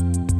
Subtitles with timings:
[0.00, 0.31] you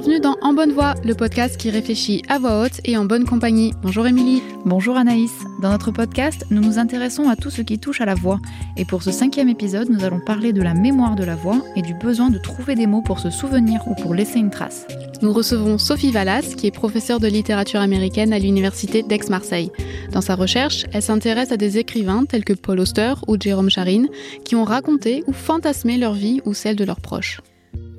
[0.00, 3.26] Bienvenue dans En bonne voix, le podcast qui réfléchit à voix haute et en bonne
[3.26, 3.74] compagnie.
[3.82, 4.42] Bonjour Émilie.
[4.64, 5.30] Bonjour Anaïs.
[5.60, 8.40] Dans notre podcast, nous nous intéressons à tout ce qui touche à la voix.
[8.78, 11.82] Et pour ce cinquième épisode, nous allons parler de la mémoire de la voix et
[11.82, 14.86] du besoin de trouver des mots pour se souvenir ou pour laisser une trace.
[15.20, 19.70] Nous recevons Sophie Vallas, qui est professeure de littérature américaine à l'université d'Aix-Marseille.
[20.12, 24.08] Dans sa recherche, elle s'intéresse à des écrivains tels que Paul Auster ou Jérôme Charine,
[24.46, 27.42] qui ont raconté ou fantasmé leur vie ou celle de leurs proches.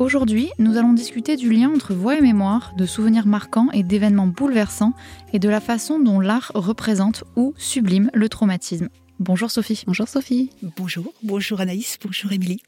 [0.02, 4.26] Aujourd'hui, nous allons discuter du lien entre voix et mémoire, de souvenirs marquants et d'événements
[4.26, 4.94] bouleversants,
[5.32, 8.90] et de la façon dont l'art représente ou sublime le traumatisme.
[9.20, 9.84] Bonjour Sophie.
[9.86, 10.50] Bonjour Sophie.
[10.76, 12.64] Bonjour, bonjour Anaïs, bonjour Émilie.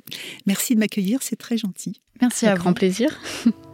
[0.46, 2.02] Merci de m'accueillir, c'est très gentil.
[2.22, 2.62] Merci à vous.
[2.62, 3.20] grand plaisir.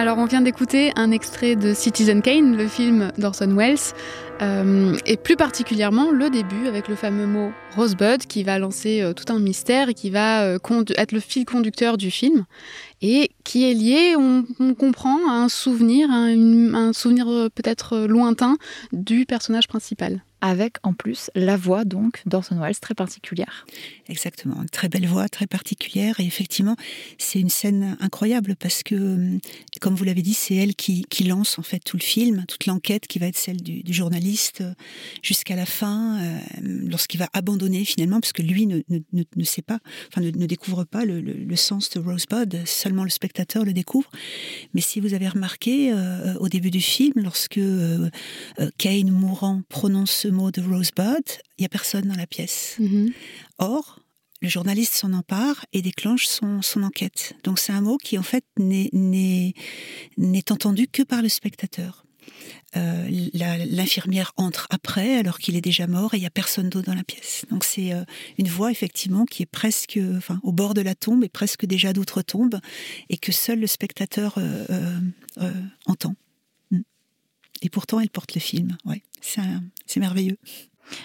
[0.00, 3.76] Alors on vient d'écouter un extrait de Citizen Kane, le film d'Orson Welles,
[4.40, 9.12] euh, et plus particulièrement le début avec le fameux mot Rosebud qui va lancer euh,
[9.12, 10.58] tout un mystère et qui va euh,
[10.96, 12.46] être le fil conducteur du film
[13.02, 18.56] et qui est lié, on, comprend, à un souvenir, un souvenir peut-être lointain
[18.92, 23.66] du personnage principal avec en plus la voix donc d'Orson Welles très particulière.
[24.08, 26.76] Exactement, une très belle voix, très particulière et effectivement
[27.18, 29.38] c'est une scène incroyable parce que
[29.80, 33.06] comme vous l'avez dit c'est elle qui, lance en fait tout le film, toute l'enquête
[33.06, 34.62] qui va être celle du, journaliste
[35.22, 39.62] jusqu'à la fin euh, lorsqu'il va abandonner finalement parce que lui ne, ne, ne sait
[39.62, 44.10] pas, enfin ne, ne découvre pas le, sens de Rosebud, seulement le spectateur le découvre.
[44.74, 48.08] Mais si vous avez remarqué euh, au début du film lorsque euh,
[48.78, 51.24] Kane mourant prononce mot de Rosebud,
[51.58, 52.76] il n'y a personne dans la pièce.
[52.78, 53.12] Mm -hmm.
[53.58, 54.00] Or,
[54.42, 57.34] le journaliste s'en empare et déclenche son, son enquête.
[57.44, 59.54] Donc c'est un mot qui en fait n'est
[60.50, 62.04] entendu que par le spectateur.
[62.76, 66.86] Euh, L'infirmière entre après alors qu'il est déjà mort et il n'y a personne d'autre
[66.86, 67.44] dans la pièce.
[67.50, 68.04] Donc c'est euh,
[68.38, 71.92] une voix effectivement qui est presque enfin, au bord de la tombe et presque déjà
[71.92, 72.60] d'outre-tombe
[73.08, 74.64] et que seul le spectateur euh,
[75.38, 75.52] euh
[75.86, 76.14] entend.
[77.62, 78.76] Et pourtant, elle porte le film.
[78.84, 80.38] Ouais, c'est merveilleux.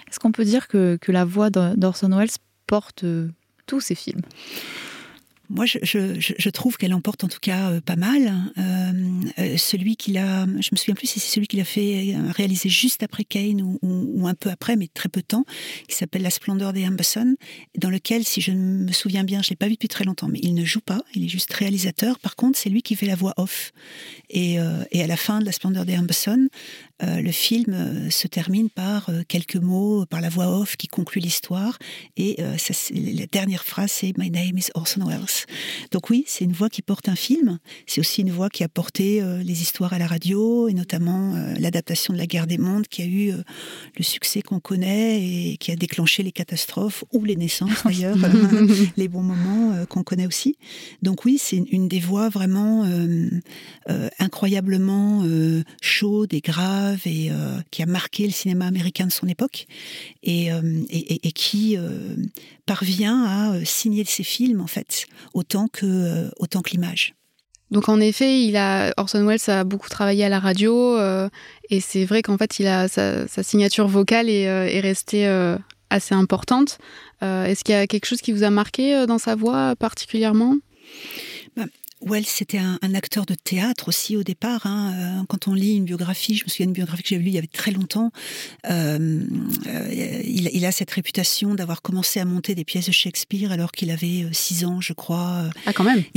[0.08, 2.30] Est-ce qu'on peut dire que, que la voix d'Orson Welles
[2.68, 3.30] porte euh,
[3.68, 4.22] tous ces films?
[5.50, 8.34] Moi, je, trouve qu'elle emporte en tout cas euh, pas mal.
[8.58, 8.92] Euh,
[9.40, 12.70] euh, celui qu'il a, je me souviens plus si c'est celui qu'il a fait réaliser
[12.70, 15.46] juste après Kane ou, un peu après, mais très peu de temps,
[15.88, 17.36] qui s'appelle La splendeur des Amberson,
[17.78, 20.40] dans lequel, si je me souviens bien, je l'ai pas vu depuis très longtemps, mais
[20.42, 22.20] il ne joue pas, il est juste réalisateur.
[22.20, 23.72] Par contre, c'est lui qui fait la voix off.
[24.30, 24.58] Et,
[24.92, 26.48] et à la fin de La splendeur des Amberson,
[27.04, 30.88] euh, le film euh, se termine par euh, quelques mots, par la voix off qui
[30.88, 31.78] conclut l'histoire.
[32.16, 35.46] Et ça, la dernière phrase, c'est My name is Orson Welles.
[35.92, 37.60] Donc oui, c'est une voix qui porte un film.
[37.86, 42.14] C'est aussi une voix qui a porté les histoires à la radio, et notamment l'adaptation
[42.14, 43.34] de La guerre des mondes, qui a eu
[43.98, 48.18] le succès qu'on connaît et qui a déclenché les catastrophes, ou les naissances d'ailleurs,
[48.98, 50.58] les bons moments qu'on connaît aussi.
[51.02, 52.86] Donc oui, c'est une, des voix vraiment
[54.20, 55.26] incroyablement
[55.82, 56.42] chaudes et
[57.06, 59.68] et euh, qui a marqué le cinéma américain de son époque
[60.24, 62.16] et, euh, et, et qui euh,
[62.66, 67.14] parvient à signer ses films en fait autant que autant que l'image.
[67.72, 70.98] Donc en effet, il a Orson Welles a beaucoup travaillé à la radio
[71.70, 75.26] et c'est vrai qu'en fait, il a sa, sa signature vocale est, est restée
[75.90, 76.78] assez importante.
[77.22, 80.56] Est-ce qu'il y a quelque chose qui vous a marqué dans sa voix particulièrement?
[81.58, 81.66] Bah,
[82.02, 84.66] Wells, c'était un, un, acteur de théâtre aussi au départ.
[84.66, 84.94] Hein.
[84.96, 87.36] Euh, quand on lit une biographie, je me souviens d'une biographie que j'avais lue il
[87.36, 88.12] y avait très longtemps,
[88.70, 89.22] euh,
[89.68, 93.72] euh, il, il, a cette réputation d'avoir commencé à monter des pièces de Shakespeare alors
[93.72, 95.46] qu'il avait 6 euh, ans, je crois.
[95.66, 96.04] Ah, quand même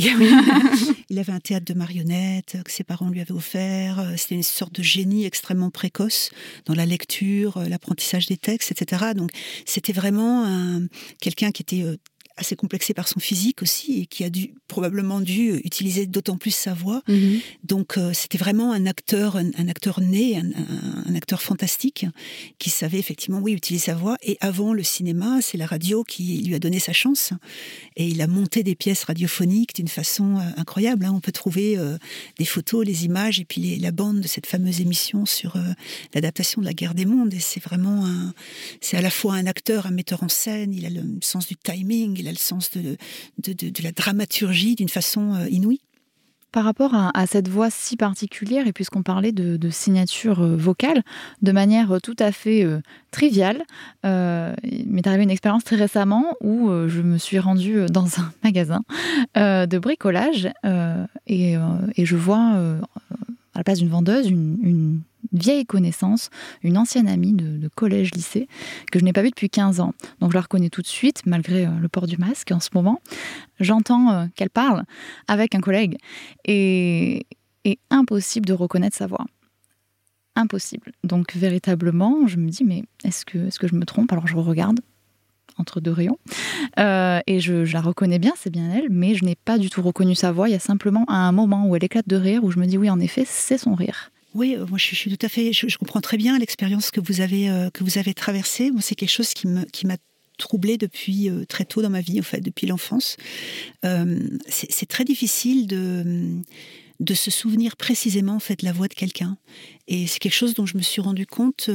[1.11, 4.05] Il avait un théâtre de marionnettes que ses parents lui avaient offert.
[4.17, 6.31] C'était une sorte de génie extrêmement précoce
[6.67, 9.12] dans la lecture, l'apprentissage des textes, etc.
[9.14, 9.31] Donc,
[9.64, 10.47] c'était vraiment
[11.20, 11.85] quelqu'un qui était
[12.38, 16.55] assez complexé par son physique aussi et qui a dû probablement dû utiliser d'autant plus
[16.55, 17.02] sa voix.
[17.08, 17.40] -hmm.
[17.64, 22.06] Donc euh, c'était vraiment un acteur, un, un acteur né, un, un, un, acteur fantastique
[22.58, 24.17] qui savait effectivement oui utiliser sa voix.
[24.23, 27.32] Et avant le cinéma, c'est la radio qui lui a donné sa chance
[27.96, 31.05] et il a monté des pièces radiophoniques d'une façon euh, incroyable.
[31.05, 31.12] Hein.
[31.14, 31.99] On peut trouver euh,
[32.38, 35.62] des photos, les images et puis les, la bande de cette fameuse émission sur euh,
[36.14, 37.34] l'adaptation de la guerre des mondes.
[37.34, 38.06] Et c'est vraiment
[38.81, 40.73] c'est à la fois un acteur, un metteur en scène.
[40.73, 42.97] Il a le sens du timing, il le sens de,
[43.39, 45.81] de, la dramaturgie d'une façon euh, inouïe.
[46.51, 51.03] Par rapport à, cette voix si particulière, et puisqu'on parlait de, signature euh, vocale,
[51.43, 52.67] de manière tout à fait
[53.11, 53.65] triviale,
[54.07, 58.33] euh, il m'est arrivé une expérience très récemment où je me suis rendue dans un
[58.43, 58.81] magasin
[59.37, 60.49] de bricolage
[61.27, 61.57] et,
[61.99, 62.79] je vois
[63.58, 65.02] à la place d'une vendeuse une
[65.32, 66.31] vieille connaissance,
[66.62, 68.46] une ancienne amie de, collège-lycée
[68.93, 69.94] que je n'ai pas vue depuis 15 ans.
[70.20, 72.70] Donc je la reconnais tout de suite, malgré euh, le port du masque en ce
[72.72, 73.00] moment.
[73.58, 74.84] J'entends euh, qu'elle parle
[75.26, 75.96] avec un collègue
[76.44, 77.26] et,
[77.64, 79.26] et impossible de reconnaître sa voix.
[80.37, 80.93] Impossible.
[81.02, 84.12] Donc véritablement, je me dis, mais est-ce que, est -ce que je me trompe?
[84.12, 84.78] Alors je regarde
[85.58, 86.19] entre deux rayons.
[86.78, 89.70] Euh, et je, je, la reconnais bien, c'est bien elle, mais je n'ai pas du
[89.70, 90.49] tout reconnu sa voix.
[90.49, 92.78] Il y a simplement un moment où elle éclate de rire, où je me dis
[92.78, 94.10] oui, en effet, c'est son rire.
[94.34, 95.52] Oui, euh, moi je, suis tout à fait.
[95.52, 98.70] Je, comprends très bien l'expérience que vous avez euh, que vous avez traversée.
[98.81, 99.96] C'est quelque chose qui me qui m'a
[100.38, 103.16] troublée depuis très tôt dans ma vie, en fait, depuis l'enfance.
[104.46, 106.38] c'est très difficile de
[107.00, 109.37] de se souvenir précisément en fait la voix de quelqu'un.
[109.88, 111.70] Et c'est quelque chose dont je me suis rendu compte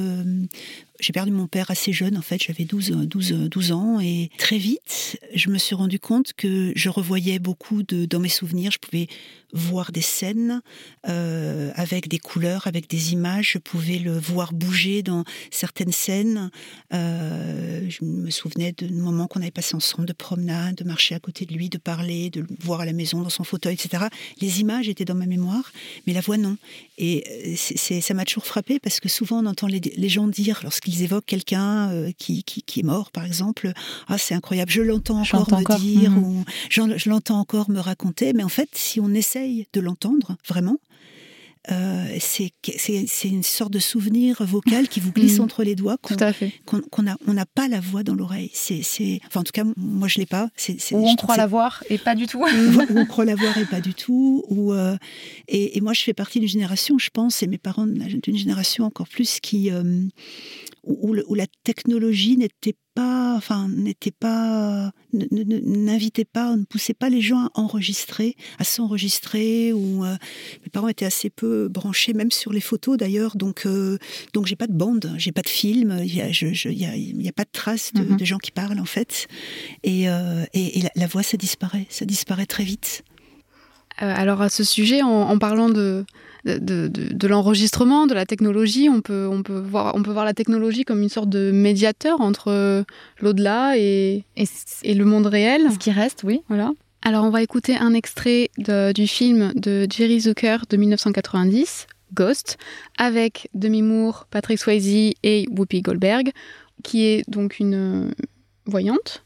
[1.04, 4.58] j'ai perdu mon père assez jeune, en fait, j'avais 12, 12, 12 ans, et très
[4.58, 8.80] vite, je me suis rendu compte que je revoyais beaucoup de, dans mes souvenirs, je
[8.80, 9.08] pouvais
[9.56, 10.62] voir des scènes
[11.08, 16.50] euh, avec des couleurs, avec des images, je pouvais le voir bouger dans certaines scènes.
[16.92, 21.20] Euh, je me souvenais de moments qu'on avait passé ensemble, de promenade, de marcher à
[21.20, 24.06] côté de lui, de parler, de le voir à la maison dans son fauteuil, etc.
[24.42, 25.72] Les images étaient dans ma mémoire,
[26.08, 26.58] mais la voix non.
[26.98, 30.28] Et euh, c'est, ça m'a toujours frappé parce que souvent on entend les, les gens
[30.28, 33.72] dire lorsqu'ils ils évoquent quelqu'un euh, qui, qui, est mort, par exemple.
[34.08, 36.24] Ah, c'est incroyable, je l'entends encore me dire, mhm.
[36.24, 38.34] ou je l'entends encore me raconter.
[38.34, 40.78] Mais en fait, si on essaye de l'entendre vraiment,
[41.72, 42.52] euh, c'est
[43.24, 45.46] une sorte de souvenir vocal qui vous glisse mhm.
[45.46, 48.52] entre les doigts qu'on n'a on n'a pas la voix dans l'oreille.
[48.54, 48.82] C'est
[49.28, 50.50] enfin en tout cas moi je l'ai pas.
[50.92, 52.44] ou on croit l'avoir et pas du tout.
[52.44, 54.44] ou on croit l'avoir et pas du tout.
[54.50, 54.98] Ou euh,
[55.48, 59.08] et, moi je fais partie d'une génération, je pense, et mes parents d'une génération encore
[59.08, 59.72] plus qui
[60.86, 67.46] où, la technologie n'était pas, enfin, n'était pas, n'invitait pas, ne poussait pas les gens
[67.46, 69.72] à enregistrer, à s'enregistrer.
[69.74, 70.16] Ou euh,
[70.64, 73.38] mes parents étaient assez peu branchés, même sur les photos d'ailleurs.
[73.38, 73.98] Donc, euh,
[74.34, 77.94] donc j'ai pas de bande, j'ai pas de film, il y a, pas de traces
[77.94, 78.26] de, mm-hmm.
[78.26, 79.28] gens qui parlent en fait.
[79.84, 83.04] Et, euh, et, la, voix, ça disparaît, ça disparaît très vite.
[83.98, 86.06] alors à ce sujet, en parlant de
[86.46, 88.90] de, l'enregistrement, de la technologie.
[88.90, 92.22] On peut, on, peut voir, on peut voir la technologie comme une sorte de médiateur
[92.22, 92.86] entre
[93.22, 95.72] l'au-delà et, et, le monde réel.
[95.72, 96.42] Ce qui reste, oui.
[96.50, 96.72] Voilà.
[97.02, 102.58] Alors on va écouter un extrait du film de Jerry Zucker de 1990, Ghost,
[102.98, 106.32] avec Demi Moore, Patrick Swayze et Whoopi Goldberg,
[106.84, 108.14] qui est donc une
[108.66, 109.24] voyante,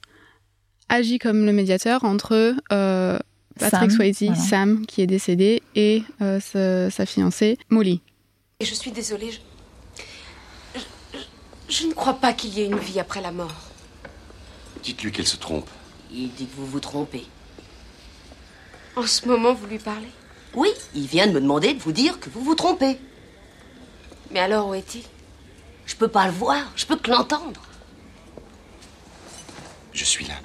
[0.89, 3.19] agit comme le médiateur entre euh,
[3.57, 6.39] Patrick Swayze, Sam, qui est décédé, et euh,
[6.89, 8.01] sa, fiancée, Molly.
[8.59, 11.19] Et je suis désolée, je,
[11.69, 13.53] je, ne crois pas qu'il y ait une vie après la mort.
[14.83, 15.69] Dites-lui qu'elle se trompe.
[16.11, 17.25] Il dit que vous vous trompez.
[18.95, 20.07] En ce moment, vous lui parlez?
[20.55, 22.97] Oui, il vient de me demander de vous dire que vous vous trompez.
[24.31, 25.03] Mais alors, où est-il?
[25.85, 27.61] Je peux pas le voir, je peux que l'entendre.
[29.93, 30.35] Je suis là.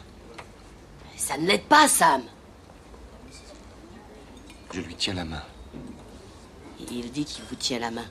[1.16, 2.22] Ça ne l'aide pas, Sam.
[4.72, 5.42] Je lui tiens la main.
[6.90, 8.06] Il dit qu'il vous tient la main.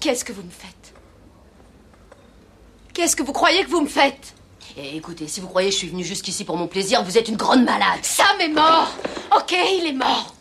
[0.00, 0.94] Qu'est-ce que vous me faites?
[2.94, 4.34] Qu'est-ce que vous croyez que vous me faites?
[4.76, 7.28] Eh, Écoutez, si vous croyez que je suis venu jusqu'ici pour mon plaisir, vous êtes
[7.28, 8.00] une grande malade.
[8.02, 8.92] Sam est mort
[9.36, 10.34] Ok, il est mort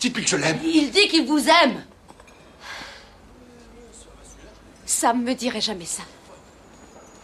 [0.00, 1.84] Dites-lui que je l'aime Il dit qu'il vous aime
[4.90, 6.02] Sam me dirait jamais ça.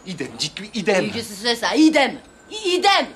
[0.05, 1.11] Idem, dites-lui idem.
[1.13, 2.13] C'est ça, idem.
[2.65, 3.07] Idem.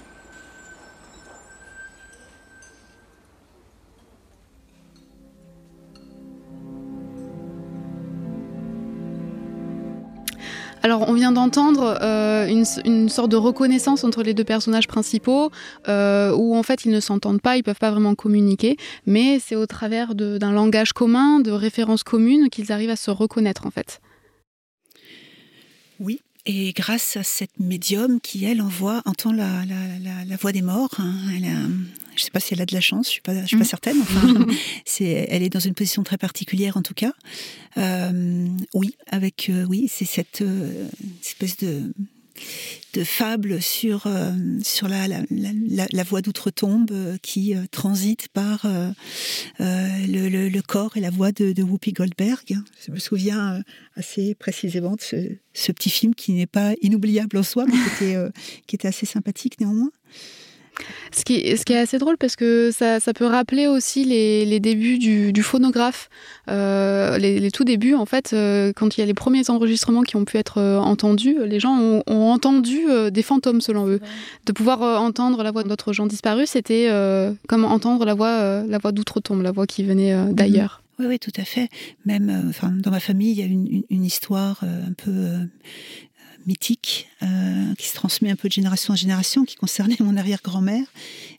[10.84, 15.50] Alors, on vient d'entendre euh, une, sorte de reconnaissance entre les deux personnages principaux,
[15.88, 19.56] euh, où en fait ils ne s'entendent pas, ils peuvent pas vraiment communiquer, mais c'est
[19.56, 24.02] au travers d'un langage commun, de références communes, qu'ils arrivent à se reconnaître en fait.
[26.02, 30.96] Oui, et grâce à cette médium qui, elle, envoie, entend la, la, voix des morts,
[30.98, 31.46] hein, elle
[32.16, 33.46] je ne sais pas si elle a de la chance, je ne suis, pas, je
[33.46, 33.68] suis pas mm.
[33.68, 34.46] certaine, enfin,
[35.00, 37.14] elle est dans une position très particulière en tout cas.
[37.78, 40.88] Euh, oui, avec, euh, oui, c'est cette, euh,
[41.22, 41.94] espèce de,
[42.94, 44.32] de fables sur, euh,
[44.64, 48.66] sur la, la, voie d'outre-tombe euh, qui euh, transite par
[49.60, 52.58] le, le, corps et la voix de, de Whoopi Goldberg.
[52.86, 53.64] Je me souviens
[53.96, 55.16] assez précisément de ce,
[55.54, 58.18] ce petit film qui n'est pas inoubliable en soi, mais qui était,
[58.68, 59.92] qui était assez sympathique néanmoins.
[61.12, 64.46] Ce qui, ce qui, est assez drôle parce que ça, ça peut rappeler aussi les,
[64.46, 66.10] les débuts du, du phonographe.
[66.50, 70.04] Euh, les, les, tout débuts, en fait, euh, quand il y a les premiers enregistrements
[70.04, 74.00] qui ont pu être euh, entendus, les gens ont, ont entendu des fantômes, selon eux.
[74.46, 76.90] De pouvoir entendre la voix d'autres gens disparus, c'était
[77.48, 80.82] comme entendre la voix, la voix d'outre-tombe, la voix qui venait d'ailleurs.
[81.00, 81.70] Oui, oui, tout à fait.
[82.06, 85.12] Même, enfin, dans ma famille, il y a une, une, une histoire un peu
[86.46, 90.86] mythique euh, qui se transmet un peu de génération en génération, qui concernait mon arrière-grand-mère.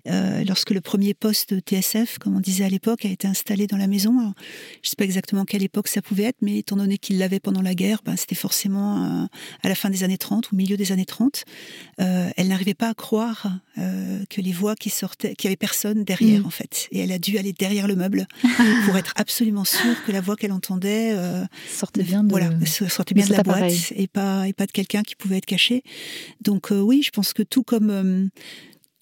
[0.08, 3.76] Euh, lorsque le premier poste TSF, comme on disait à l'époque, a été installé dans
[3.76, 4.34] la maison, Alors,
[4.82, 7.40] je ne sais pas exactement quelle époque ça pouvait être, mais étant donné qu'il l'avait
[7.40, 9.26] pendant la guerre, ben, c'était forcément euh,
[9.62, 11.44] à la fin des années 30 ou milieu des années 30.
[12.00, 13.48] Euh, elle n'arrivait pas à croire
[14.28, 16.46] que les voix qui sortaient, qu'il y avait personne derrière mmh.
[16.46, 18.26] en fait, et elle a dû aller derrière le meuble
[18.84, 21.16] pour être absolument sûre que la voix qu'elle entendait
[21.70, 24.91] sortait bien de, voilà, sortait bien de la boîte et pas et pas de quelqu'un
[25.00, 25.82] qui pouvait être caché.
[26.42, 28.28] Donc euh, oui, je pense que tout comme euh,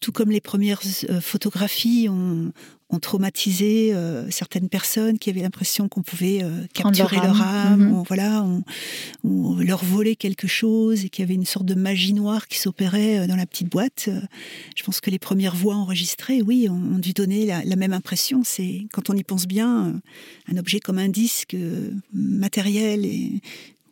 [0.00, 0.80] tout comme les premières
[1.10, 2.52] euh, photographies ont,
[2.88, 7.42] ont traumatisé euh, certaines personnes qui avaient l'impression qu'on pouvait euh, capturer leur âme, leur
[7.42, 8.00] âme mm -hmm.
[8.00, 8.62] ou, voilà, on,
[9.24, 12.58] on leur voler quelque chose et qu'il y avait une sorte de magie noire qui
[12.58, 14.08] s'opérait dans la petite boîte.
[14.74, 17.92] Je pense que les premières voix enregistrées, oui, ont, ont dû donner la, la même
[17.92, 18.42] impression.
[18.44, 20.00] C'est quand on y pense bien,
[20.50, 21.54] un objet comme un disque
[22.12, 23.40] matériel et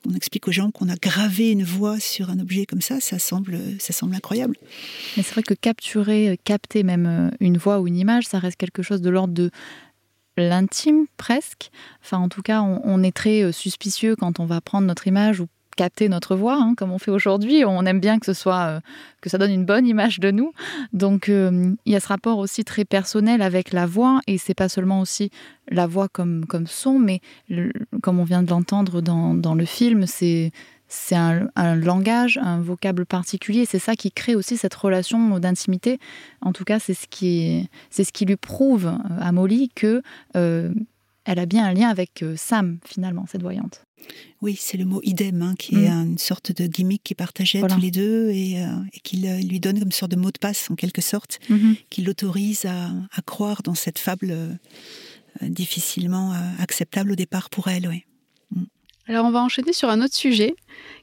[0.08, 3.18] on explique aux gens qu'on a gravé une voix sur un objet comme ça, ça
[3.18, 4.56] semble, ça semble incroyable.
[5.16, 8.82] Mais c'est vrai que capturer, capter même une voix ou une image, ça reste quelque
[8.82, 9.50] chose de l'ordre de
[10.36, 11.70] l'intime presque.
[12.02, 15.48] Enfin, en tout cas, on, est très suspicieux quand on va prendre notre image ou
[15.78, 17.64] capter notre voix hein, comme on fait aujourd'hui.
[17.64, 18.80] On aime bien que ce soit euh,
[19.20, 20.52] que ça donne une bonne image de nous.
[20.92, 24.20] Donc euh, il y a ce rapport aussi très personnel avec la voix.
[24.26, 25.30] Et c'est pas seulement aussi
[25.70, 27.20] la voix comme son mais
[28.02, 30.50] comme on vient de l'entendre dans, le film c'est
[30.88, 33.64] c'est un, langage un vocable particulier.
[33.64, 36.00] C'est ça qui crée aussi cette relation d'intimité.
[36.40, 40.02] En tout cas c'est ce qui c'est ce qui lui prouve à Molly que
[40.34, 40.74] euh,
[41.24, 43.87] elle a bien un lien avec euh, Sam finalement cette voyante
[44.40, 45.84] oui c'est le mot idem hein, qui mmh.
[45.84, 47.74] est une sorte de gimmick qui partageait voilà.
[47.74, 50.38] tous les deux et, euh, et qu'il euh, lui donne comme sorte de mot de
[50.38, 51.72] passe en quelque sorte mmh.
[51.90, 54.54] qui l'autorise à, à croire dans cette fable euh,
[55.42, 57.88] difficilement euh, acceptable au départ pour elle
[58.50, 58.62] mmh.
[59.08, 60.54] alors on va enchaîner sur un autre sujet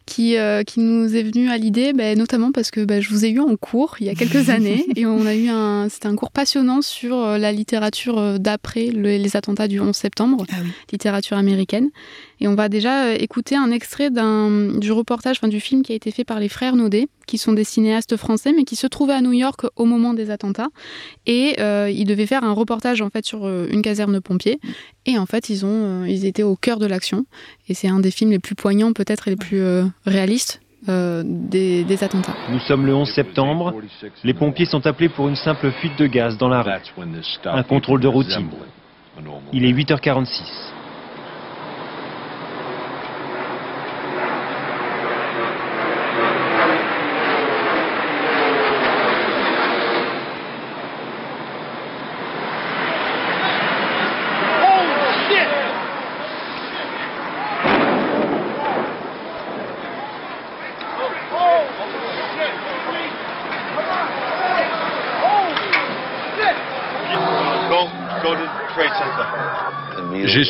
[0.05, 3.25] qui, euh, qui nous est venu à l'idée bah, notamment parce que bah, je vous
[3.25, 6.07] ai eu en cours il y a quelques années et on a eu un c'était
[6.07, 10.45] un cours passionnant sur euh, la littérature euh, d'après le, les attentats du 11 septembre
[10.51, 10.69] ah oui.
[10.91, 11.89] littérature américaine.
[12.41, 15.95] Et on va déjà écouter un extrait d'un du reportage enfin, du film qui a
[15.95, 19.13] été fait par les frères Naudet qui sont des cinéastes français mais qui se trouvaient
[19.13, 20.67] à New York au moment des attentats.
[21.25, 24.59] Et euh, ils devaient faire un reportage en fait sur une caserne de pompiers.
[25.05, 27.25] Et en fait ils ont ils étaient au cœur de l'action.
[27.69, 31.23] Et c'est un des films les plus poignants peut-être et les plus euh, réalistes euh,
[31.25, 32.35] des, des attentats.
[32.49, 33.73] Nous sommes le 11 septembre.
[34.23, 36.71] Les pompiers sont appelés pour une simple fuite de gaz dans la rue.
[37.45, 38.49] Un contrôle de routine.
[39.51, 40.43] Il est 8h46.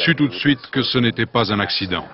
[0.06, 2.06] Su tout de suite que ce n'était pas un accident.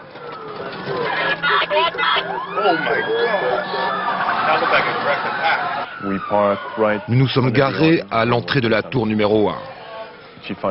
[7.09, 9.55] Nous nous sommes garés à l'entrée de la tour numéro 1.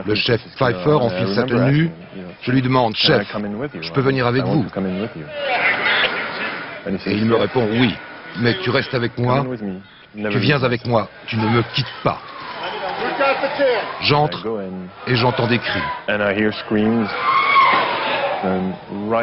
[0.07, 1.91] Le chef Pfeiffer enfile sa tenue.
[2.41, 3.27] Je lui demande, chef,
[3.81, 4.65] je peux venir avec vous?
[7.07, 7.95] Et il me répond, oui,
[8.39, 9.45] mais tu restes avec moi,
[10.15, 12.19] tu viens avec moi, tu ne me quittes pas.
[14.03, 14.49] J'entre
[15.07, 15.83] et j'entends des cris.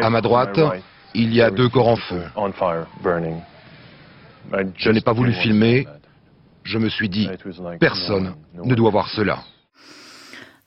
[0.01, 0.59] À ma droite,
[1.13, 2.21] il y a deux corps en feu.
[4.75, 5.87] Je n'ai pas voulu filmer.
[6.63, 7.29] Je me suis dit,
[7.79, 9.39] personne ne doit voir cela.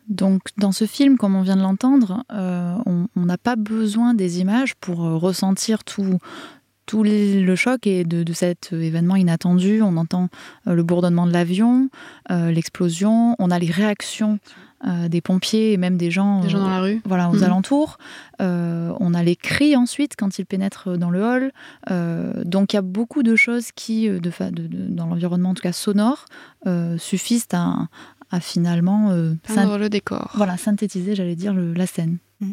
[0.08, 4.40] Donc dans ce film, comme on vient de l'entendre, euh, on n'a pas besoin des
[4.40, 6.18] images pour euh, ressentir tout,
[6.86, 10.28] tout le choc et de, de cet événement inattendu on entend
[10.66, 11.88] euh, le bourdonnement de l'avion
[12.30, 14.38] euh, l'explosion on a les réactions
[15.10, 17.02] des pompiers et même des gens, des gens dans la rue.
[17.04, 17.42] Voilà, aux mhm.
[17.42, 17.98] alentours.
[18.38, 21.52] on a les cris ensuite quand ils pénètrent dans le hall.
[22.46, 25.72] donc il y a beaucoup de choses qui, de, de, dans l'environnement en tout cas
[25.72, 26.24] sonore,
[26.96, 27.88] suffisent à,
[28.30, 29.14] à finalement
[29.46, 30.30] peindre le décor.
[30.34, 32.16] Voilà, synthétiser, j'allais dire, la scène.
[32.40, 32.52] Mm.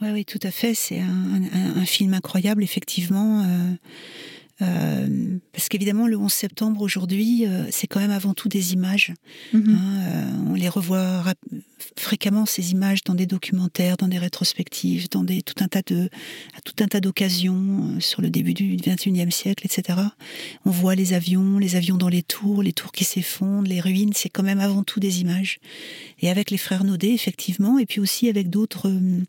[0.00, 0.74] Oui, oui, tout à fait.
[0.74, 3.42] C'est un, film incroyable, effectivement.
[3.42, 3.46] Euh,
[4.62, 9.12] euh, parce qu'évidemment, le 11 septembre aujourd'hui, euh, c'est quand même avant tout des images.
[9.52, 9.68] Mhm.
[9.68, 11.24] Hein, on les revoit
[11.96, 16.08] fréquemment ces images dans des documentaires, dans des rétrospectives, dans des, tout un tas de,
[16.56, 19.98] à tout un tas d'occasions euh, sur le début du 21e siècle, etc.
[20.64, 24.12] On voit les avions, les avions dans les tours, les tours qui s'effondrent, les ruines.
[24.14, 25.60] C'est quand même avant tout des images.
[26.20, 29.22] Et avec les frères Naudet, effectivement, et puis aussi avec d'autres, euh,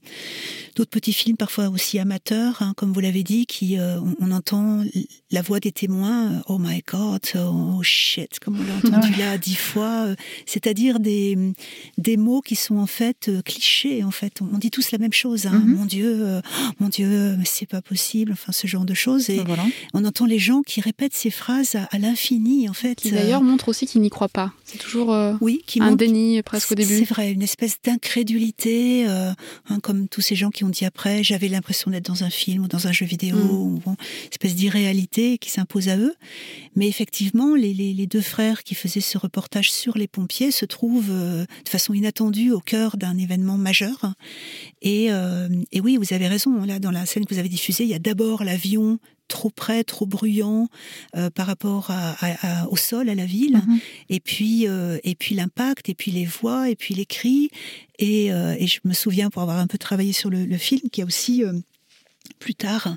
[0.76, 4.84] d'autres petits films, parfois aussi amateurs, hein, comme vous l'avez dit, qui, euh, on, entend
[5.32, 6.42] la voix des témoins.
[6.48, 10.08] Oh my God, oh shit, comme on l'a entendu là dix fois.
[10.46, 11.38] C'est-à-dire des,
[11.98, 14.04] des mots qui sont en fait euh, clichés.
[14.04, 15.46] En fait, on, dit tous la même chose.
[15.46, 15.62] Hein.
[15.66, 15.76] Mhm.
[15.76, 16.42] Mon Dieu, euh,
[16.80, 18.32] mon Dieu, c'est pas possible.
[18.34, 19.30] Enfin, ce genre de choses.
[19.30, 19.42] Et
[19.94, 22.96] on entend les gens qui répètent ces phrases à, l'infini, en fait.
[22.96, 24.54] Qui d'ailleurs montre aussi qu'ils n'y croient pas.
[24.72, 26.98] C'est toujours euh, oui, qui un déni presque au début.
[26.98, 31.48] C'est vrai, une espèce d'incrédulité, hein, comme tous ces gens qui ont dit après, j'avais
[31.48, 33.82] l'impression d'être dans un film ou dans un jeu vidéo, mm.
[33.86, 33.96] une
[34.32, 36.14] espèce d'irréalité qui s'impose à eux.
[36.76, 41.10] Mais effectivement, les, les, deux frères qui faisaient ce reportage sur les pompiers se trouvent
[41.12, 44.14] de façon inattendue au cœur d'un événement majeur.
[44.82, 46.64] Et, euh, et, oui, vous avez raison.
[46.64, 49.00] Là, dans la scène que vous avez diffusée, il y a d'abord l'avion
[49.30, 50.68] trop près, trop bruyant
[51.16, 51.92] euh, par rapport
[52.70, 53.80] au sol, à la ville, mm-hmm.
[54.10, 57.50] et puis euh, et puis l'impact, et puis les voix, et puis les cris.
[57.98, 61.02] Et, et, je me souviens, pour avoir un peu travaillé sur le, le film, qu'il
[61.02, 61.44] y a aussi
[62.38, 62.96] plus tard,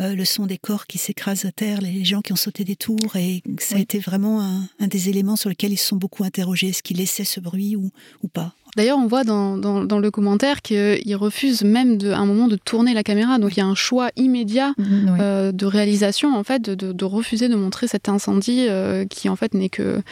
[0.00, 2.76] euh, le son des corps qui s'écrasent à terre, les gens qui ont sauté des
[2.76, 6.24] tours, et ça a été vraiment un, des éléments sur lesquels ils se sont beaucoup
[6.24, 7.90] interrogés, est-ce qu'ils laissaient ce bruit ou,
[8.22, 8.54] ou pas?
[8.76, 12.56] D'ailleurs, on voit dans, dans, le commentaire qu'ils refusent même de, à un moment de
[12.56, 16.44] tourner la caméra, donc il y a un choix immédiat mm, euh, de réalisation, en
[16.44, 20.02] fait, de, de, refuser de montrer cet incendie euh, qui, en fait, n'est que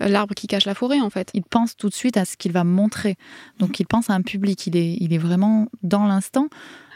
[0.00, 1.30] l'arbre qui cache la forêt, en fait.
[1.34, 3.16] Il pense tout de suite à ce qu'il va montrer,
[3.58, 6.48] donc il pense à un public, il est, il est vraiment dans l'instant.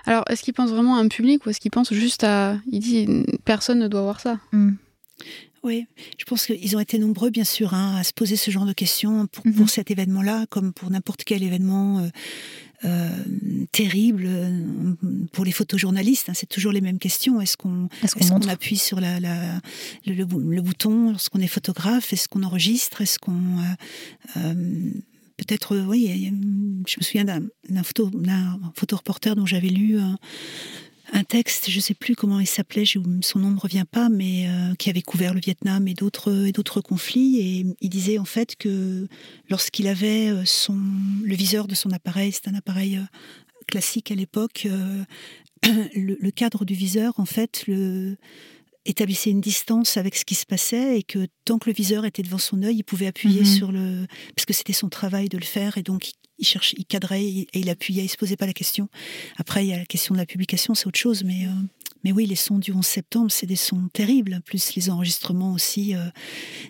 [0.06, 2.56] Alors, est-ce qu'il pense vraiment à un public ou est-ce qu'il pense juste à.
[2.70, 4.38] Il dit personne ne doit voir ça?
[4.52, 4.72] Hmm.
[5.64, 5.86] Oui,
[6.18, 8.74] je pense qu'ils ont été nombreux, bien sûr, hein, à se poser ce genre de
[8.74, 9.68] questions pour, pour mhm.
[9.68, 12.08] cet événement-là, comme pour n'importe quel événement euh,
[12.84, 13.08] euh,
[13.72, 14.94] terrible euh,
[15.32, 16.28] pour les photojournalistes.
[16.28, 17.40] Hein, c'est toujours les mêmes questions.
[17.40, 19.58] Est-ce qu'on est appuie sur la, la
[20.04, 22.12] le, bouton lorsqu'on est photographe?
[22.12, 23.00] Est-ce qu'on enregistre?
[23.00, 23.56] Est-ce qu'on
[25.38, 26.30] peut-être, oui,
[26.86, 28.10] je me souviens d'un photo,
[28.74, 29.98] photoreporter dont j'avais lu
[31.12, 34.48] un, texte, je ne sais plus comment il s'appelait, son nom ne revient pas, mais
[34.48, 39.06] euh, qui avait couvert le Vietnam et d'autres conflits, et il disait en fait que
[39.48, 40.44] lorsqu'il avait euh,
[41.22, 43.00] le viseur de son appareil, c'est un appareil
[43.66, 44.66] classique à l'époque,
[45.94, 48.16] le, cadre du viseur en fait le
[48.86, 52.22] établissait une distance avec ce qui se passait et que tant que le viseur était
[52.22, 53.46] devant son œil, il pouvait appuyer mhm.
[53.46, 56.84] sur le parce que c'était son travail de le faire et donc il cherchait, il
[56.84, 58.88] cadrait et il appuyait, il se posait pas la question.
[59.36, 61.50] Après, il y a la question de la publication, c'est autre chose, mais euh,
[62.04, 65.94] mais oui, les sons du 11 septembre, c'est des sons terribles, plus les enregistrements aussi
[65.94, 66.04] euh,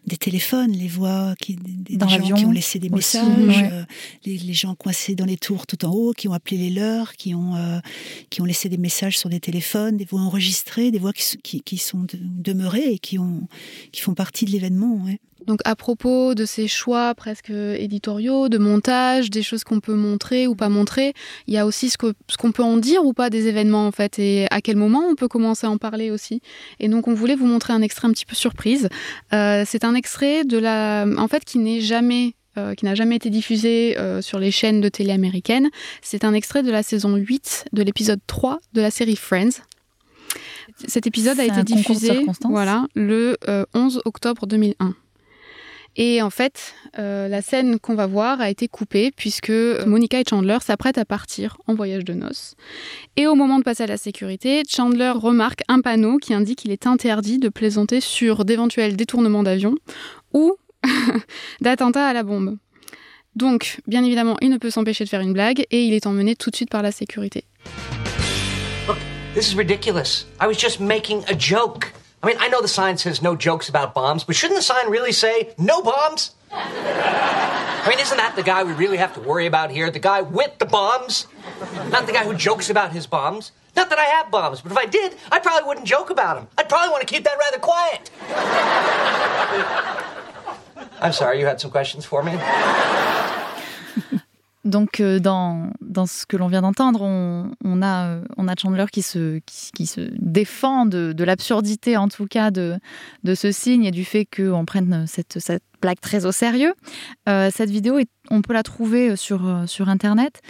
[0.06, 3.84] des téléphones, les voix qui, des, gens qui ont laissé des messages, euh,
[4.24, 7.34] les, gens coincés dans les tours tout en haut, qui ont appelé les leurs, qui
[7.34, 7.80] ont, euh,
[8.30, 11.60] qui ont laissé des messages sur des téléphones, des voix enregistrées, des voix qui, qui,
[11.62, 13.48] qui sont demeurées et qui, ont,
[13.90, 15.02] qui font partie de l'événement.
[15.04, 15.18] Ouais.
[15.46, 20.46] Donc à propos de ces choix presque éditoriaux, de montage, des choses qu'on peut montrer
[20.46, 21.12] ou pas montrer,
[21.46, 23.86] il y a aussi ce qu'on ce qu'on peut en dire ou pas des événements
[23.86, 26.40] en fait et à quel moment on peut commencer à en parler aussi.
[26.80, 28.88] Et donc on voulait vous montrer un extrait un petit peu surprise.
[29.32, 33.16] Euh, c'est un extrait de la, en fait qui n'est jamais euh, qui n'a jamais
[33.16, 35.68] été diffusé euh, sur les chaînes de télé américaines.
[36.02, 39.60] C'est un extrait de la saison 8 de l'épisode 3 de la série Friends.
[40.86, 43.36] Cet épisode a été diffusé voilà, le
[43.74, 44.94] 11 octobre 2001.
[45.96, 50.24] Et en fait, euh, la scène qu'on va voir a été coupée puisque Monica et
[50.28, 52.56] Chandler s'apprêtent à partir en voyage de noces.
[53.16, 56.72] Et au moment de passer à la sécurité, Chandler remarque un panneau qui indique qu'il
[56.72, 59.74] est interdit de plaisanter sur d'éventuels détournements d'avion
[60.32, 60.56] ou
[61.60, 62.58] d'attentats à la bombe.
[63.36, 66.36] Donc, bien évidemment, il ne peut s'empêcher de faire une blague et il est emmené
[66.36, 67.44] tout de suite par la sécurité.
[68.86, 68.98] Look,
[69.34, 70.26] this is ridiculous.
[70.40, 71.92] I was just making a joke.
[72.24, 74.88] I mean, I know the sign says no jokes about bombs, but shouldn't the sign
[74.90, 76.30] really say no bombs?
[76.50, 79.90] I mean, isn't that the guy we really have to worry about here?
[79.90, 81.26] The guy with the bombs?
[81.90, 83.52] Not the guy who jokes about his bombs?
[83.76, 86.48] Not that I have bombs, but if I did, I probably wouldn't joke about them.
[86.56, 88.10] I'd probably want to keep that rather quiet.
[91.02, 92.32] I'm sorry, you had some questions for me?
[94.64, 98.86] Donc, euh, dans, dans ce que l'on vient d'entendre, on, a, euh, on a Chandler
[98.90, 102.78] qui se, qui, se défend de, de l'absurdité, en tout cas, de,
[103.24, 106.72] de ce signe et du fait qu'on prenne cette, cette plaque très au sérieux.
[107.28, 108.00] Euh, cette vidéo,
[108.30, 110.40] on peut la trouver sur, sur Internet.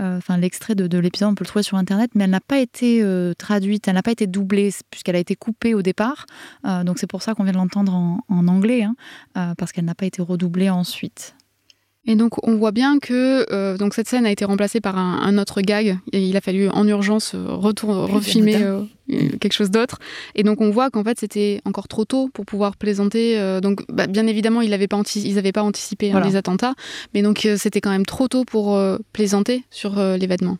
[0.00, 2.58] Enfin, l'extrait de, de l'épisode, on peut le trouver sur Internet, mais elle n'a pas
[2.58, 3.04] été
[3.38, 6.26] traduite, elle n'a pas été doublée, puisqu'elle a été coupée au départ.
[6.64, 9.94] donc, c'est pour ça qu'on vient de l'entendre en, en, anglais, hein, parce qu'elle n'a
[9.94, 11.36] pas été redoublée ensuite.
[12.06, 15.22] Et donc on voit bien que euh, donc cette scène a été remplacée par un,
[15.22, 19.70] un, autre gag et il a fallu en urgence euh, retour, refilmer euh, quelque chose
[19.70, 19.98] d'autre.
[20.34, 23.38] Et donc on voit qu'en fait c'était encore trop tôt pour pouvoir plaisanter.
[23.38, 26.74] Euh, donc bah, bien évidemment ils n'avaient pas, ils pas anticipé hein, les attentats,
[27.14, 30.58] mais donc euh, c'était quand même trop tôt pour euh, plaisanter sur l'événement.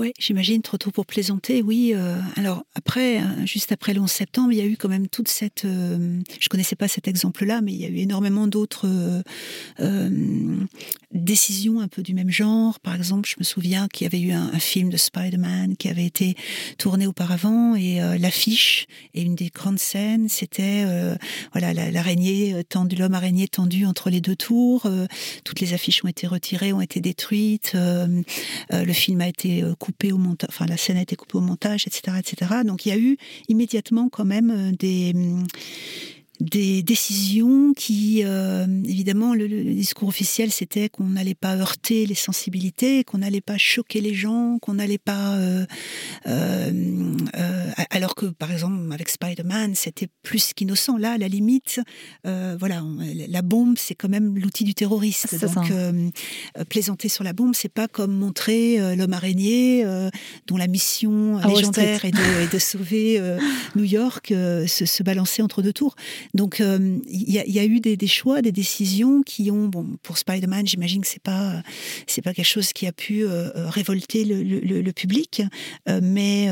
[0.00, 1.92] Oui, j'imagine, trop tôt pour plaisanter, oui.
[1.94, 5.08] Euh, alors après, euh, juste après le 11 septembre, il y a eu quand même
[5.08, 5.66] toute cette...
[5.66, 8.88] Euh, je connaissais pas cet exemple-là, mais il y a eu énormément d'autres
[9.80, 10.56] euh,
[11.12, 12.80] décisions un peu du même genre.
[12.80, 15.88] Par exemple, je me souviens qu'il y avait eu un, un film de Spider-Man qui
[15.88, 16.34] avait été
[16.78, 20.86] tourné auparavant et l'affiche et une des grandes scènes, c'était
[21.52, 24.88] voilà l'araignée la, tendue, l'homme araignée tendu entre les deux tours.
[25.44, 27.74] toutes les affiches ont été retirées, ont été détruites.
[27.74, 32.16] le film a été coupé au montage, la scène a été coupée au montage, etc.,
[32.18, 32.52] etc.
[32.64, 33.16] Donc il y a eu
[33.48, 35.14] immédiatement quand même des
[36.40, 42.14] des décisions qui, euh, évidemment, le, le, discours officiel, c'était qu'on n'allait pas heurter les
[42.14, 45.36] sensibilités, qu'on n'allait pas choquer les gens, qu'on n'allait pas...
[45.36, 45.66] Euh,
[46.26, 50.96] euh, euh alors que, par exemple, avec Spider-Man, c'était plus qu'innocent.
[50.98, 51.80] Là, à la limite,
[52.26, 52.98] euh, voilà, on,
[53.28, 55.40] la bombe, c'est quand même l'outil du terroriste.
[55.40, 56.10] Donc, euh,
[56.68, 59.84] plaisanter sur la bombe, c'est pas comme montrer l'homme araignée,
[60.46, 63.20] dont la mission légendaire est de, est de, sauver
[63.76, 65.96] New York, se, se balancer entre deux tours.
[66.34, 69.86] Donc il euh, y, y, a eu des, des, choix, des décisions qui ont, bon,
[70.02, 71.62] pour Spider-Man, j'imagine que c'est pas
[72.06, 75.42] c'est pas quelque chose qui a pu euh, révolter le, le, le public,
[75.88, 76.48] euh, mais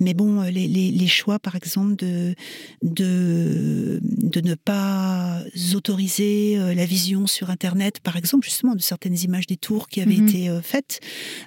[0.00, 2.34] mais bon, les, les, les, choix, par exemple, de
[2.82, 5.42] de de ne pas
[5.74, 10.16] autoriser la vision sur Internet, par exemple, justement, de certaines images des tours qui avaient
[10.16, 10.28] mm -hmm.
[10.28, 11.00] été faites,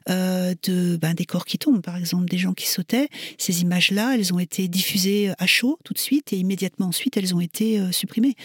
[0.08, 3.10] de ben, des corps qui tombent, par exemple, des gens qui sautaient.
[3.38, 7.27] Ces images-là, elles ont été diffusées à chaud tout de suite et immédiatement ensuite, elles
[7.28, 8.36] elles ont été euh, supprimées.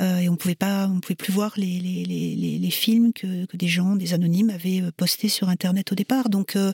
[0.00, 3.44] Euh, et on pouvait pas, on pouvait plus voir les, les, les, les films que,
[3.46, 6.28] que, des gens, des anonymes avaient euh, postés sur Internet au départ.
[6.28, 6.72] Donc euh,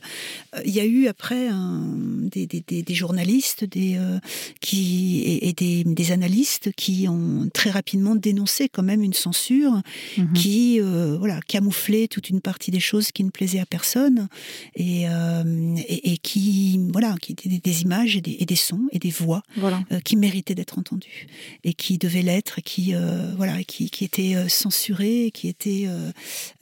[0.65, 1.83] il y a eu après un,
[2.31, 4.19] des, des, des, journalistes des, euh,
[4.61, 9.81] qui, et, et des, analystes qui ont très rapidement dénoncé quand même une censure
[10.17, 10.33] -hmm.
[10.33, 14.29] qui voilà, camouflait toute une partie des choses qui ne plaisaient à personne
[14.75, 18.99] et, et, et qui, voilà, qui étaient des, images et des, et des, sons et
[18.99, 19.79] des voix voilà.
[20.05, 21.27] qui méritaient d'être entendus
[21.63, 26.11] et qui devait l'être, qui euh, voilà, qui, qui était euh, censuré, qui était euh,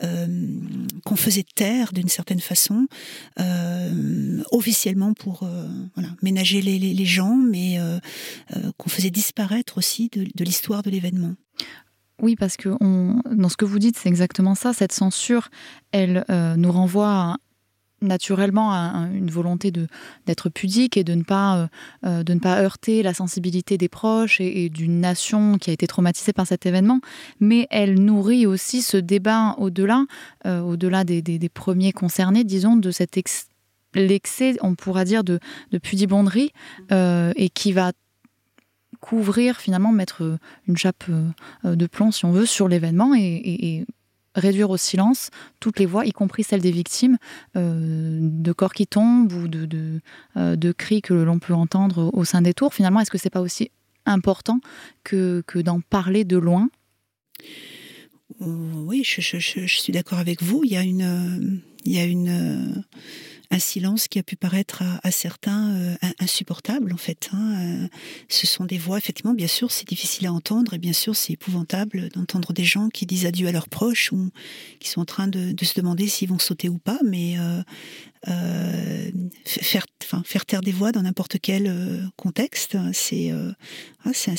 [0.03, 0.27] euh,
[1.05, 2.87] qu'on faisait taire d'une certaine façon,
[4.51, 5.47] officiellement pour
[5.95, 7.77] voilà, ménager les, les, gens, mais
[8.77, 11.35] qu'on faisait disparaître aussi de, l'histoire de l'événement.
[12.21, 14.73] Oui, parce que dans ce que vous dites, c'est exactement ça.
[14.73, 15.49] Cette censure,
[15.91, 16.25] elle
[16.57, 17.37] nous renvoie à
[18.05, 18.71] naturellement
[19.13, 19.71] une volonté
[20.25, 21.69] d'être pudique et de ne, pas,
[22.05, 25.87] euh, de ne pas heurter la sensibilité des proches et, d'une nation qui a été
[25.87, 26.99] traumatisée par cet événement,
[27.39, 30.05] mais elle nourrit aussi ce débat au-delà,
[30.45, 33.17] euh, au-delà des, des, premiers concernés, disons, de cet
[33.93, 35.39] l'excès, on pourra dire, de,
[35.71, 36.51] de pudibonderie
[36.91, 37.93] euh, et qui va
[38.99, 40.37] couvrir finalement mettre
[40.67, 43.85] une chape euh, de plomb si on veut sur l'événement et
[44.35, 47.17] réduire au silence toutes les voix, y compris celles des victimes,
[47.55, 50.01] euh, de corps qui tombent ou de,
[50.37, 52.73] euh, de cris que l'on peut entendre au sein des tours.
[52.73, 53.71] Finalement, est-ce que c'est pas aussi
[54.05, 54.59] important
[55.03, 56.69] que, que d'en parler de loin?
[58.39, 60.61] Oui, je, je, je, je suis d'accord avec vous.
[60.63, 62.83] Il y a une, il y a une
[63.51, 67.29] un silence qui a pu paraître à, certains euh, insupportable en fait.
[67.33, 67.83] Hein.
[67.83, 67.87] Euh,
[68.29, 71.33] ce sont des voix, effectivement, bien sûr, c'est difficile à entendre et bien sûr, c'est
[71.33, 74.31] épouvantable d'entendre des gens qui disent adieu à leurs proches ou
[74.79, 77.61] qui sont en train de, de se demander s'ils vont sauter ou pas, mais euh,
[78.27, 79.11] euh,
[79.45, 83.51] faire, enfin, faire taire des voix dans n'importe quel euh, contexte, c'est euh,
[84.03, 84.31] ah, c'est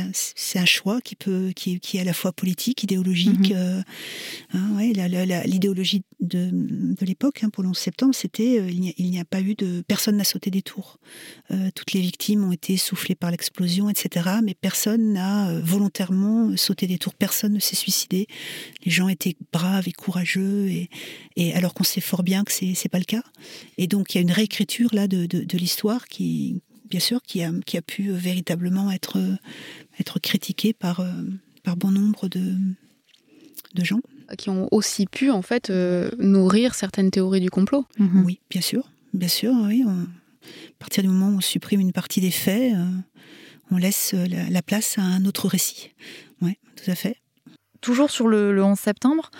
[0.00, 3.50] un, un, choix qui peut qui, qui est à la fois politique, idéologique.
[3.52, 3.82] -hmm.
[4.52, 4.92] hein, ouais,
[5.46, 9.40] L'idéologie de, de l'époque hein, pour le 11 septembre, c'était il n'y a, a, pas
[9.40, 10.98] eu de personne n'a sauté des tours.
[11.74, 14.38] Toutes les victimes ont été soufflées par l'explosion, etc.
[14.42, 17.14] Mais personne n'a volontairement sauté des tours.
[17.14, 18.26] Personne ne s'est suicidé.
[18.84, 20.88] Les gens étaient braves et courageux et,
[21.36, 23.23] et alors qu'on sait fort bien que c'est pas le cas.
[23.78, 27.22] Et donc il y a une réécriture là de, de, de l'histoire qui, bien sûr,
[27.22, 29.18] qui a, qui a pu véritablement être,
[30.00, 31.04] être critiquée par,
[31.62, 32.54] par bon nombre de,
[33.74, 34.00] de gens.
[34.38, 35.70] qui ont aussi pu en fait
[36.18, 37.84] nourrir certaines théories du complot.
[37.98, 38.24] Mhm.
[38.24, 39.52] Oui, bien sûr, bien sûr.
[39.64, 42.74] Oui, à partir du moment où on supprime une partie des faits,
[43.70, 45.90] on laisse la, place à un autre récit.
[46.42, 47.16] Oui, tout à fait.
[47.80, 49.30] Toujours sur le, le 11 septembre,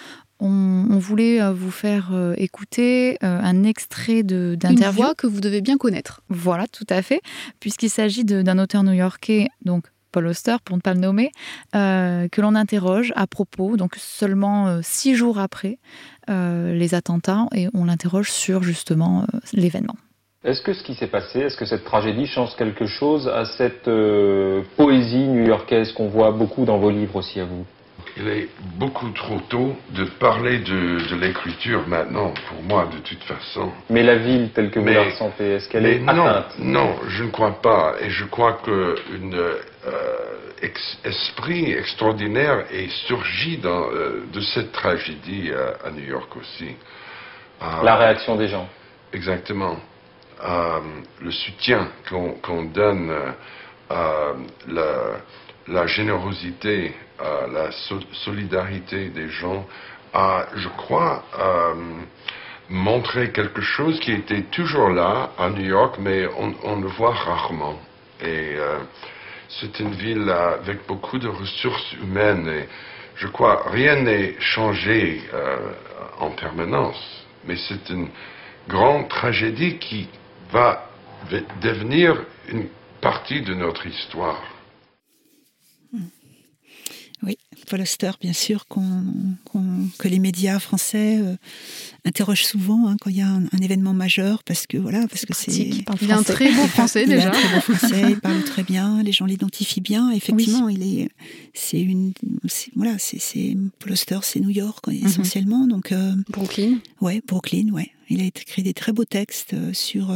[0.41, 4.85] on, voulait euh, vous faire euh, écouter euh, un extrait d'interview.
[4.85, 6.23] Une voix que vous devez bien connaître.
[6.29, 7.21] Voilà, tout à fait,
[7.61, 11.33] puisqu'il s'agit d'un auteur new-yorkais, donc Paul Auster, pour ne pas le nommer,
[11.73, 15.79] que l'on interroge à propos, donc seulement six jours après
[16.29, 19.97] les attentats, et on l'interroge sur justement l'événement.
[20.45, 23.91] Est-ce que ce qui s'est passé, est-ce que cette tragédie change quelque chose à cette
[24.77, 27.65] poésie new-yorkaise qu'on voit beaucoup dans vos livres aussi à vous?
[28.17, 28.49] Il est
[28.79, 33.73] beaucoup trop tôt de parler de, l'écriture maintenant, pour moi, de toute façon.
[33.91, 37.31] Mais la ville telle que vous la ressentez, est-ce qu'elle est atteinte Non, je ne
[37.31, 37.95] crois pas.
[38.01, 39.59] Et je crois qu'un euh,
[41.05, 45.51] esprit extraordinaire est surgi dans, euh, de cette tragédie
[45.85, 46.77] à, New York aussi.
[47.61, 48.69] la réaction des gens.
[49.13, 49.77] Exactement.
[51.21, 53.13] le soutien qu'on donne,
[53.91, 54.93] la,
[55.69, 57.71] la générosité la
[58.13, 59.67] solidarité des gens
[60.15, 61.75] a, je crois, euh,
[62.71, 66.27] montré quelque chose qui était toujours là à New York, mais
[66.63, 67.79] on, le voit rarement.
[68.21, 68.79] Et euh,
[69.49, 72.49] c'est une ville avec beaucoup de ressources humaines.
[72.49, 72.69] Et
[73.17, 75.73] je crois rien n'est changé euh,
[76.21, 78.09] en permanence, mais c'est une
[78.69, 80.09] grande tragédie qui
[80.51, 80.89] va
[81.61, 82.17] devenir
[82.49, 82.69] une
[83.01, 84.41] partie de notre histoire.
[87.69, 91.37] Paul Auster, bien sûr, que les médias français euh,
[92.05, 95.35] interrogent souvent hein, quand il y a un, événement majeur, parce que voilà, parce que
[95.35, 95.53] c'est.
[95.53, 97.29] Il parle un très beau français déjà.
[97.29, 100.11] Il, très beau français, il parle très bien, les gens l'identifient bien.
[100.11, 101.09] Effectivement, il est,
[101.55, 102.13] c'est une,
[102.75, 105.07] voilà, c'est Paul Auster, c'est New York mhm.
[105.07, 105.93] essentiellement, donc.
[105.93, 106.79] Euh, Brooklyn.
[107.01, 107.91] Ouais, Brooklyn, ouais.
[108.11, 110.15] Il a écrit des très beaux textes euh, sur,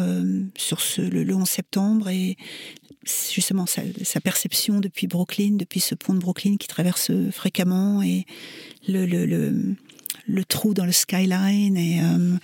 [0.57, 2.37] sur ce, le, le 11 septembre et
[3.05, 8.27] justement sa, perception depuis Brooklyn, depuis ce pont de Brooklyn qui traverse fréquemment et
[8.87, 9.77] le, le,
[10.27, 12.37] le, trou dans le skyline et euh,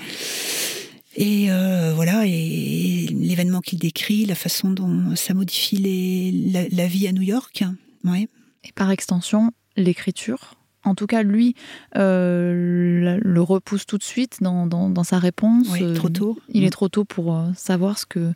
[1.17, 7.07] et euh, voilà et, l'événement qu'il décrit, la façon dont ça modifie les, la, vie
[7.07, 7.65] à New York,
[8.05, 8.29] ouais.
[8.65, 10.55] Et par extension, l'écriture
[10.85, 11.55] en tout cas, lui
[11.97, 15.69] euh, le repousse tout de suite dans, dans, sa réponse.
[15.73, 16.39] Oui, trop tôt.
[16.51, 16.71] Il est mm.
[16.71, 18.33] trop tôt pour euh, savoir ce que,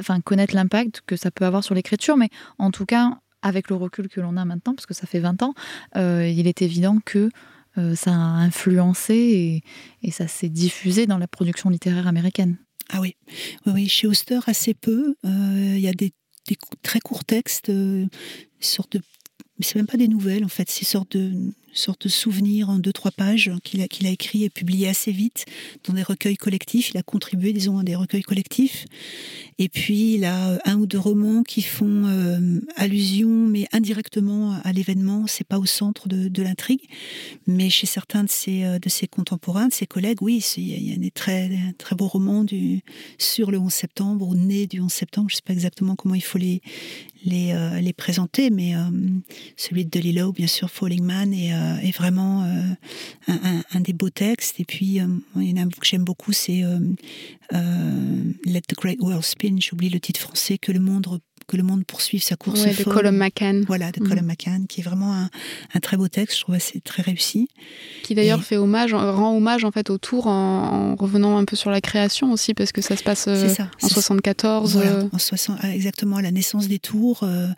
[0.00, 3.76] enfin, connaître l'impact que ça peut avoir sur l'écriture, mais en tout cas, avec le
[3.76, 5.54] recul que l'on a maintenant, parce que ça fait 20 ans,
[5.96, 7.30] euh, il est évident que
[7.94, 9.62] ça a influencé et,
[10.02, 12.56] et ça s'est diffusé dans la production littéraire américaine.
[12.88, 13.14] Ah oui,
[13.66, 15.14] oui, oui chez Auster, assez peu.
[15.22, 16.12] Il y a des,
[16.48, 18.08] des, très courts textes, une
[18.58, 19.02] sorte de
[19.58, 21.32] mais c'est même pas des nouvelles en fait, c'est sorte de
[21.72, 25.12] sorte de souvenir en deux trois pages qu'il a qu'il a écrit et publié assez
[25.12, 25.44] vite
[25.84, 26.90] dans des recueils collectifs.
[26.90, 28.86] Il a contribué disons à des recueils collectifs.
[29.58, 34.72] Et puis il a un ou deux romans qui font euh, allusion mais indirectement à
[34.72, 35.26] l'événement.
[35.26, 36.82] C'est pas au centre de, l'intrigue,
[37.46, 40.94] mais chez certains de ses euh, de ses contemporains, de ses collègues, oui, il y
[40.94, 42.82] a des très très beaux romans du
[43.18, 45.28] sur le 11 septembre ou né du 11 septembre.
[45.30, 46.62] Je sais pas exactement comment il faut les
[47.24, 48.80] les, euh, présenter, mais euh,
[49.56, 52.42] celui de Delilo, bien sûr, Falling Man, euh, est vraiment
[53.28, 54.60] un, un, des beaux textes.
[54.60, 55.00] Et puis,
[55.36, 56.62] il y en a un que j'aime beaucoup, c'est
[57.52, 61.06] Let the Great World Spin, j'oublie le titre français, que le monde
[61.48, 63.64] que le monde poursuive sa course ouais, de Colum McCann.
[63.66, 64.28] Voilà, de Colum mm.
[64.28, 65.30] McCann, qui est vraiment un,
[65.74, 66.36] un, très beau texte.
[66.36, 67.48] Je trouve c'est très réussi.
[68.04, 71.70] Qui d'ailleurs fait hommage, rend hommage en fait au tour en, revenant un peu sur
[71.70, 73.48] la création aussi, parce que ça se passe euh,
[73.82, 74.74] en 74.
[74.74, 75.08] Voilà, euh.
[75.10, 77.20] en 60, ah, exactement à la naissance des tours.
[77.22, 77.48] Euh,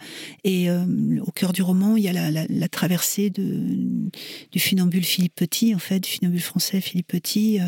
[0.45, 3.61] et au cœur du roman, il y a la, la, la, traversée de,
[4.53, 7.59] du funambule Philippe Petit, en fait, du funambule français Philippe Petit,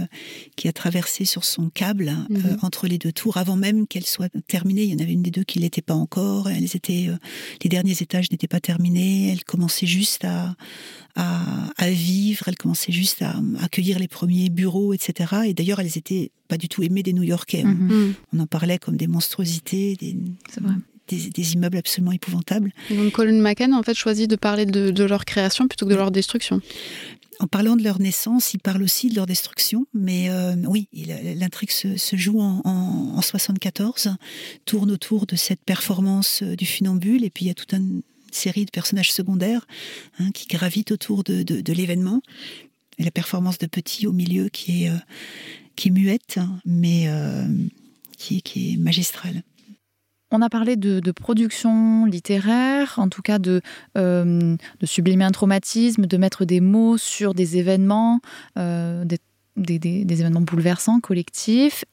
[0.54, 2.58] qui a traversé sur son câble mm-hmm.
[2.62, 4.84] entre les deux tours, avant même qu'elle soit terminée.
[4.84, 6.11] Il y en avait une des deux qui l'était pas encore
[6.48, 7.16] elles étaient, euh,
[7.62, 9.30] les derniers étages n'étaient pas terminés.
[9.30, 10.54] Elle commençait juste à,
[11.16, 12.44] à, vivre.
[12.48, 15.34] Elle commençait juste à, accueillir les premiers bureaux, etc.
[15.46, 17.62] Et d'ailleurs, elles étaient pas du tout aimées des New-Yorkais.
[17.64, 17.74] Hein.
[17.74, 18.14] Mm.
[18.34, 20.16] On en parlait comme des monstruosités, des,
[21.08, 22.72] des, immeubles absolument épouvantables.
[22.90, 25.96] donc Colin McCann en fait choisit de parler de, de, leur création plutôt que de
[25.96, 26.60] leur destruction
[27.42, 31.72] en parlant de leur naissance, il parle aussi de leur destruction, mais euh, oui, l'intrigue
[31.72, 34.10] se, joue en, en, 74,
[34.64, 38.02] tourne autour de cette performance euh, du funambule, et puis il y a toute une
[38.30, 39.66] série de personnages secondaires
[40.20, 42.22] hein, qui gravitent autour de, l'événement.
[42.98, 47.08] Et la performance de Petit au milieu qui est, euh, muette, hein, mais
[48.18, 48.40] qui
[48.72, 49.42] est magistrale.
[50.32, 53.60] On a parlé de, production littéraire, en tout cas de,
[53.98, 58.20] euh, de, sublimer un traumatisme, de mettre des mots sur des événements,
[58.58, 59.18] euh, des,
[60.08, 61.84] événements bouleversants, collectifs,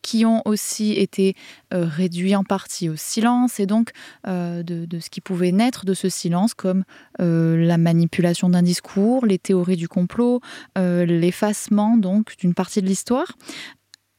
[0.00, 1.34] qui ont aussi été
[1.74, 3.90] euh, réduits en partie au silence, et donc
[4.24, 6.84] de, ce qui pouvait naître de ce silence, comme
[7.18, 10.40] la manipulation d'un discours, les théories du complot,
[10.76, 13.36] l'effacement donc d'une partie de l'histoire.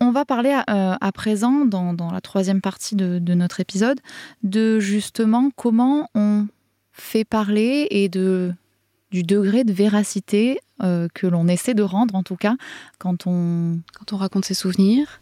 [0.01, 3.99] On va parler euh, à, présent, dans, la troisième partie de, notre épisode,
[4.43, 6.47] de justement comment on
[6.93, 8.53] fait parler et de,
[9.11, 12.55] du degré de véracité euh, que l'on essaie de rendre, en tout cas,
[12.97, 15.21] quand on, quand on raconte ses souvenirs,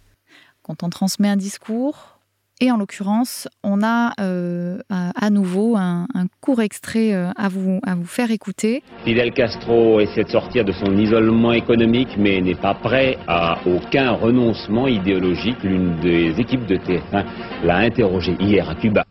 [0.61, 2.16] quand on transmet un discours,
[2.59, 6.07] et en l'occurrence, on a euh, à nouveau un,
[6.41, 8.81] court extrait euh, à, vous, à vous faire écouter.
[9.03, 14.11] Fidel Castro essaie de sortir de son isolement économique, mais n'est pas prêt à aucun
[14.11, 15.63] renoncement idéologique.
[15.63, 17.25] L'une des équipes de TF1
[17.63, 19.03] l'a interrogé hier à Cuba.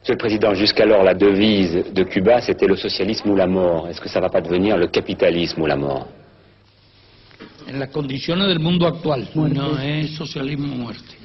[0.00, 3.88] Monsieur le Président, jusqu'alors, la devise de Cuba, c'était le socialisme ou la mort.
[3.88, 6.06] Est-ce que ça ne va pas devenir le capitalisme ou la mort?
[7.70, 11.17] En las condiciones del mundo actual, no es socialismo o muerte.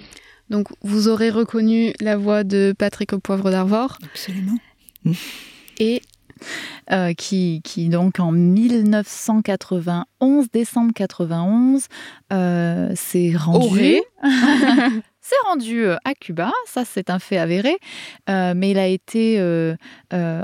[0.54, 3.98] Donc vous aurez reconnu la voix de Patrick au poivre d'Arvor.
[4.04, 4.60] Absolument.
[5.80, 6.04] Et
[6.92, 11.88] euh, qui, qui, donc en 1991, décembre 91,
[12.32, 13.96] euh, s'est rendu.
[15.24, 17.78] s'est rendu euh, à Cuba, ça c'est un fait avéré,
[18.30, 19.76] euh, mais il a été euh,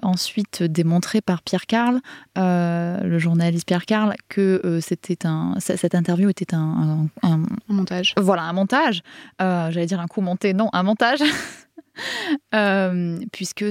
[0.02, 2.00] ensuite démontré par Pierre Carl,
[2.36, 8.13] le journaliste Pierre Carl, que c'était un, cette interview était un, un, montage.
[8.18, 9.02] Voilà, un montage.
[9.39, 11.20] J'allais dire un coup monté, non, un montage.
[13.34, 13.65] puisque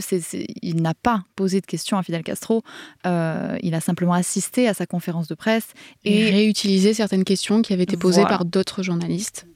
[0.62, 2.62] il n'a pas posé de questions à Fidel Castro,
[3.04, 5.68] il a simplement assisté à sa conférence de presse
[6.04, 9.46] et, réutilisé certaines questions qui avaient été posées par d'autres journalistes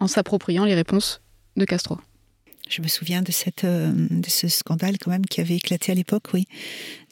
[0.00, 1.20] en s'appropriant les réponses
[1.56, 1.98] de Castro.
[2.68, 5.94] Je me souviens de, cette, euh, de ce scandale quand même qui avait éclaté à
[5.94, 6.46] l'époque, oui,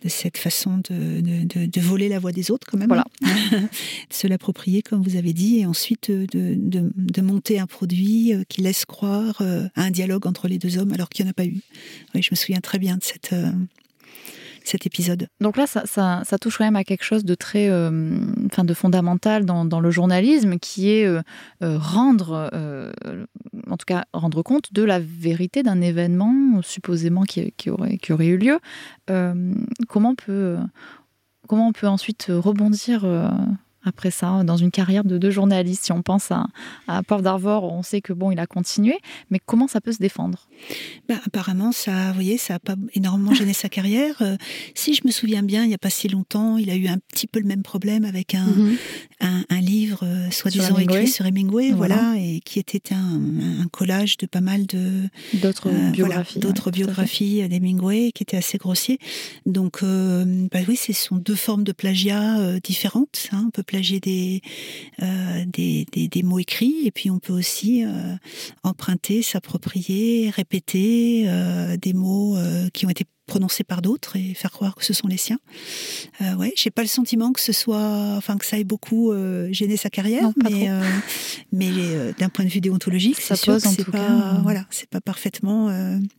[0.03, 1.21] de cette façon de,
[1.67, 3.05] de, voler la voix des autres quand même, voilà.
[3.23, 3.69] de
[4.11, 8.85] se l'approprier comme vous avez dit, et ensuite de, monter un produit euh, qui laisse
[8.85, 11.47] croire euh, à un dialogue entre les deux hommes alors qu'il n'y en a pas
[11.47, 11.61] eu.
[12.15, 13.35] Oui, je me souviens très bien de cette,
[14.69, 15.29] cet épisode.
[15.41, 19.45] Donc là, ça, touche quand même à quelque chose de très, euh, enfin, de fondamental
[19.45, 21.23] dans, le journalisme, qui est euh,
[21.63, 22.51] euh, rendre,
[23.71, 28.59] en tout cas, rendre compte de la vérité d'un événement supposément qui, aurait, eu lieu.
[29.89, 30.57] comment peut,
[31.49, 33.05] comment on peut ensuite rebondir
[33.87, 35.85] après ça, dans une carrière de deux journalistes.
[35.85, 36.47] Si on pense à,
[36.89, 38.99] à Port d'Arvor, on sait que bon, il a continué,
[39.31, 40.49] mais comment ça peut se défendre?
[41.09, 44.17] Bah, Apparemment, ça, vous voyez, ça n'a pas énormément gêné sa carrière.
[44.21, 44.37] Euh,
[44.75, 46.99] si je me souviens bien, il n'y a pas si longtemps, il a eu un
[47.13, 48.77] petit peu le même problème avec un, mhm.
[49.21, 52.15] un, livre euh, soi-disant écrit sur Hemingway, voilà.
[52.17, 55.03] et qui était un, un, collage de pas mal de
[55.35, 58.99] d'autres euh, biographies, d'autres biographies d'Hemingway, qui était assez grossier.
[59.45, 63.29] Donc, bah oui, ce sont deux formes de plagiat différentes.
[63.33, 63.51] Hein.
[65.03, 67.91] Euh, des, des, des, mots écrits et puis on peut aussi euh,
[68.63, 72.37] emprunter, s'approprier, répéter euh, des mots
[72.73, 75.39] qui ont été prononcés par d'autres et faire croire que ce sont les siens.
[76.39, 79.13] Ouais, j'ai pas le sentiment que ce soit, enfin que ça ait beaucoup
[79.51, 80.69] gêné sa carrière, mais
[81.53, 81.71] mais
[82.19, 85.69] d'un point de vue déontologique, c'est sûr que c'est pas, voilà, c'est pas parfaitement,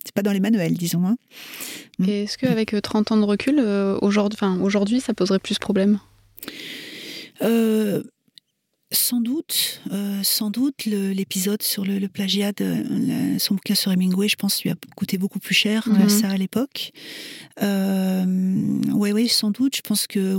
[0.04, 1.06] c'est pas dans les manuels, disons.
[1.06, 1.18] Hein.
[2.00, 2.10] Mm.
[2.10, 3.60] Est-ce qu'avec 30 ans de recul,
[4.02, 6.00] aujourd'hui, aujourd'hui, ça poserait plus de problèmes
[7.42, 8.04] euh,
[8.92, 14.38] sans doute, euh, sans doute, l'épisode sur le, plagiat de son bouquin sur Hemingway, je
[14.38, 16.10] pense, lui a coûté beaucoup plus cher que mhm.
[16.10, 16.92] ça à l'époque.
[17.62, 18.24] Euh,
[18.94, 19.76] oui, oui, sans doute.
[19.76, 20.38] Je pense que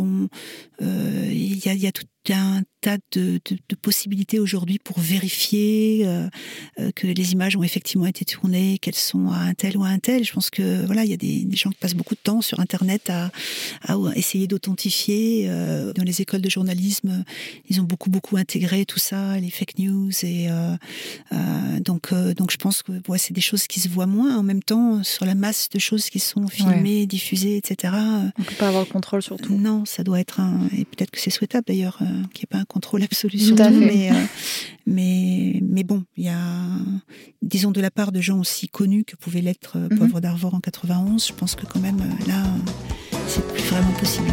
[0.81, 1.93] il y, a,
[2.35, 3.41] y a un tas de,
[3.83, 6.29] possibilités aujourd'hui pour vérifier euh,
[6.79, 9.89] euh, que les images ont effectivement été tournées, qu'elles sont à un tel ou à
[9.89, 10.25] un tel.
[10.25, 12.61] Je pense que voilà, il y a des, gens qui passent beaucoup de temps sur
[12.61, 13.31] Internet à,
[14.15, 15.47] essayer d'authentifier.
[15.49, 17.25] Euh, dans les écoles de journalisme,
[17.69, 20.49] ils ont beaucoup beaucoup intégré tout ça, les fake news et
[21.81, 24.37] donc donc je pense que ouais, c'est des choses qui se voient moins.
[24.39, 27.95] En même temps, sur la masse de choses qui sont filmées, diffusées, etc.
[28.39, 29.57] On peut pas avoir le contrôle sur tout.
[29.57, 32.01] Non, ça doit être un et peut-être que c'est souhaitable d'ailleurs
[32.33, 34.15] qu'il n'y ait pas un contrôle absolu sur tout, mais, euh,
[34.87, 36.39] mais, mais bon, il y a,
[37.43, 39.99] disons, de la part de gens aussi connus que pouvait l'être euh, mhm.
[39.99, 42.45] Pauvre d'Arvor en 91, je pense que quand même, euh, là,
[43.27, 44.29] c'est plus vraiment possible.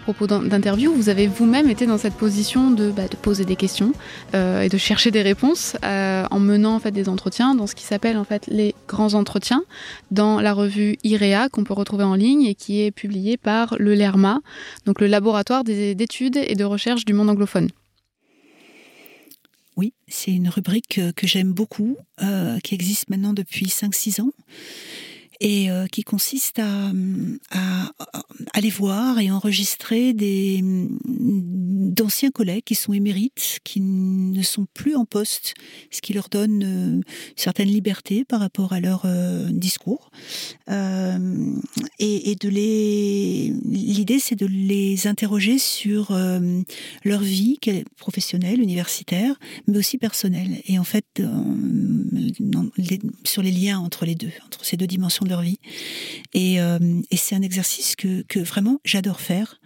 [0.00, 3.92] Propos d'interview, vous avez vous-même été dans cette position de, bah, poser des questions
[4.34, 7.74] euh, et de chercher des réponses euh, en menant en fait des entretiens dans ce
[7.74, 9.62] qui s'appelle en fait les grands entretiens
[10.10, 13.94] dans la revue IREA qu'on peut retrouver en ligne et qui est publiée par le
[13.94, 14.40] LERMA,
[14.86, 17.68] donc le laboratoire d'études et de recherche du monde anglophone.
[19.76, 24.30] Oui, c'est une rubrique que j'aime beaucoup, euh, qui existe maintenant depuis 5-6 ans
[25.40, 26.90] et euh, qui consiste à,
[27.50, 27.92] à,
[28.58, 30.64] aller voir et enregistrer des
[31.98, 35.54] d'anciens collègues qui sont émérites, qui ne sont plus en poste,
[35.90, 37.02] ce qui leur donne euh, une
[37.36, 40.10] certaine liberté par rapport à leur euh, discours.
[40.68, 46.16] et, et, de les l'idée c'est de les interroger sur
[47.04, 47.58] leur vie
[47.96, 49.34] professionnelle, universitaire,
[49.66, 50.62] mais aussi personnelle.
[50.66, 51.04] Et en fait,
[53.24, 55.58] sur les liens entre les deux, entre ces deux dimensions leur vie.
[56.34, 56.78] Et, euh,
[57.14, 59.60] c'est un exercice que, vraiment j'adore faire.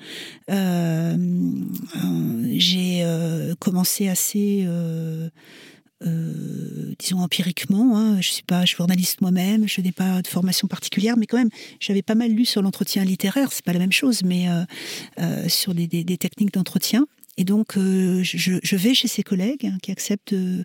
[0.51, 1.17] Euh,
[2.53, 4.67] j'ai euh, commencé assez...
[6.99, 7.97] disons empiriquement.
[7.97, 8.21] Hein.
[8.21, 11.51] Je suis pas journaliste moi-même, je n'ai pas de formation particulière, mais quand même,
[11.81, 13.53] j'avais pas mal lu sur l'entretien littéraire.
[13.53, 14.47] C'est pas la même chose, mais
[15.49, 17.07] sur des techniques d'entretien.
[17.39, 20.65] Et donc, euh, je, vais chez ces collègues hein, qui acceptent de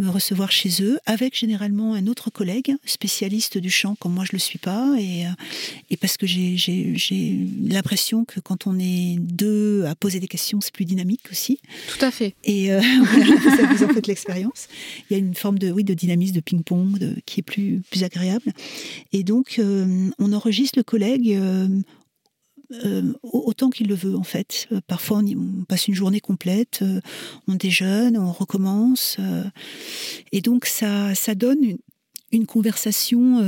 [0.00, 4.32] me recevoir chez eux, avec généralement un autre collègue spécialiste du chant, comme moi je
[4.32, 5.30] le suis pas, et, euh,
[5.90, 10.74] et parce que j'ai l'impression que quand on est deux à poser des questions, c'est
[10.74, 11.60] plus dynamique aussi.
[11.96, 12.34] Tout à fait.
[12.42, 14.66] Et euh, voilà, ça vous en fait l'expérience.
[15.08, 18.02] Il y a une forme de, oui, de dynamisme, de ping-pong, qui est plus, plus
[18.02, 18.52] agréable.
[19.12, 21.38] Et donc, on enregistre le collègue
[22.70, 24.68] euh, autant qu'il le veut en fait.
[24.72, 27.00] Euh, parfois on, passe une journée complète, euh,
[27.46, 29.16] on déjeune, on recommence,
[30.32, 31.78] et donc ça, ça donne une,
[32.32, 33.42] une conversation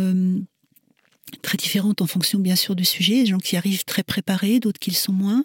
[1.43, 3.23] très différente en fonction bien sûr du sujet.
[3.23, 5.45] Des gens qui arrivent très préparés, d'autres qui le sont moins,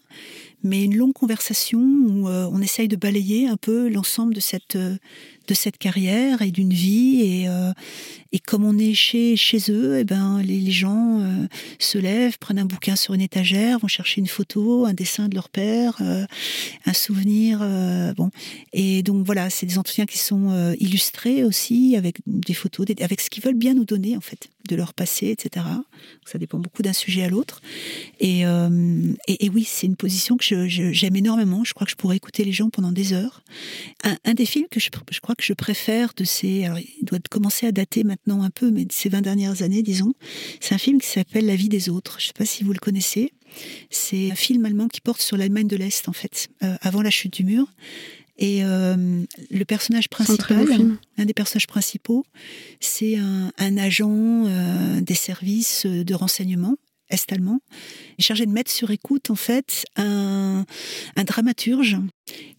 [0.66, 4.78] mais une longue conversation où on essaye de balayer un peu l'ensemble de cette
[5.47, 7.22] de cette carrière et d'une vie.
[7.22, 7.72] Et, euh,
[8.32, 11.47] et comme on est chez, chez eux, et eh ben, les, gens euh,
[11.80, 15.36] se lèvent, prennent un bouquin sur une étagère, vont chercher une photo, un dessin de
[15.36, 16.26] leur père, euh,
[16.86, 17.59] un souvenir.
[18.16, 18.32] bon.
[18.74, 23.30] Et donc voilà, c'est des entretiens qui sont illustrés aussi avec des photos, avec ce
[23.30, 25.66] qu'ils veulent bien nous donner en fait de leur passé, etc.
[26.26, 27.61] Ça dépend beaucoup d'un sujet à l'autre.
[28.20, 31.64] Et, et, oui, c'est une position que j'aime énormément.
[31.64, 33.43] Je crois que je pourrais écouter les gens pendant des heures.
[34.03, 36.66] Un, un des films que je, je crois que je préfère de ces.
[36.66, 39.84] Alors, il doit commencer à dater maintenant un peu, mais de ces 20 dernières années,
[39.84, 40.14] disons.
[40.60, 42.18] C'est un film qui s'appelle La vie des autres.
[42.20, 43.34] Je ne sais pas si vous le connaissez.
[43.89, 47.10] C'est un film allemand qui porte sur l'Allemagne de l'Est, en fait, euh, avant la
[47.10, 47.68] chute du mur.
[48.38, 50.68] Et euh, le personnage principal,
[51.18, 52.26] un des personnages principaux,
[52.82, 56.76] c'est un, agent euh, des services de renseignement
[57.24, 57.59] est-allemand,
[58.18, 60.66] est chargé de mettre sur écoute en fait un,
[61.26, 61.97] dramaturge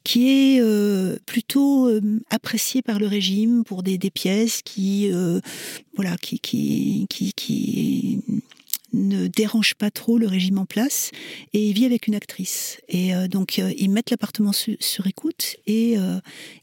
[0.04, 2.00] qui est euh, plutôt euh,
[2.30, 5.40] apprécié par le régime pour des, pièces qui euh,
[5.96, 8.22] voilà qui qui, qui, qui
[8.92, 11.10] ne dérange pas trop le régime en place
[11.52, 12.80] et il vit avec une actrice.
[12.88, 16.18] Et donc ils mettent l'appartement sur écoute et euh,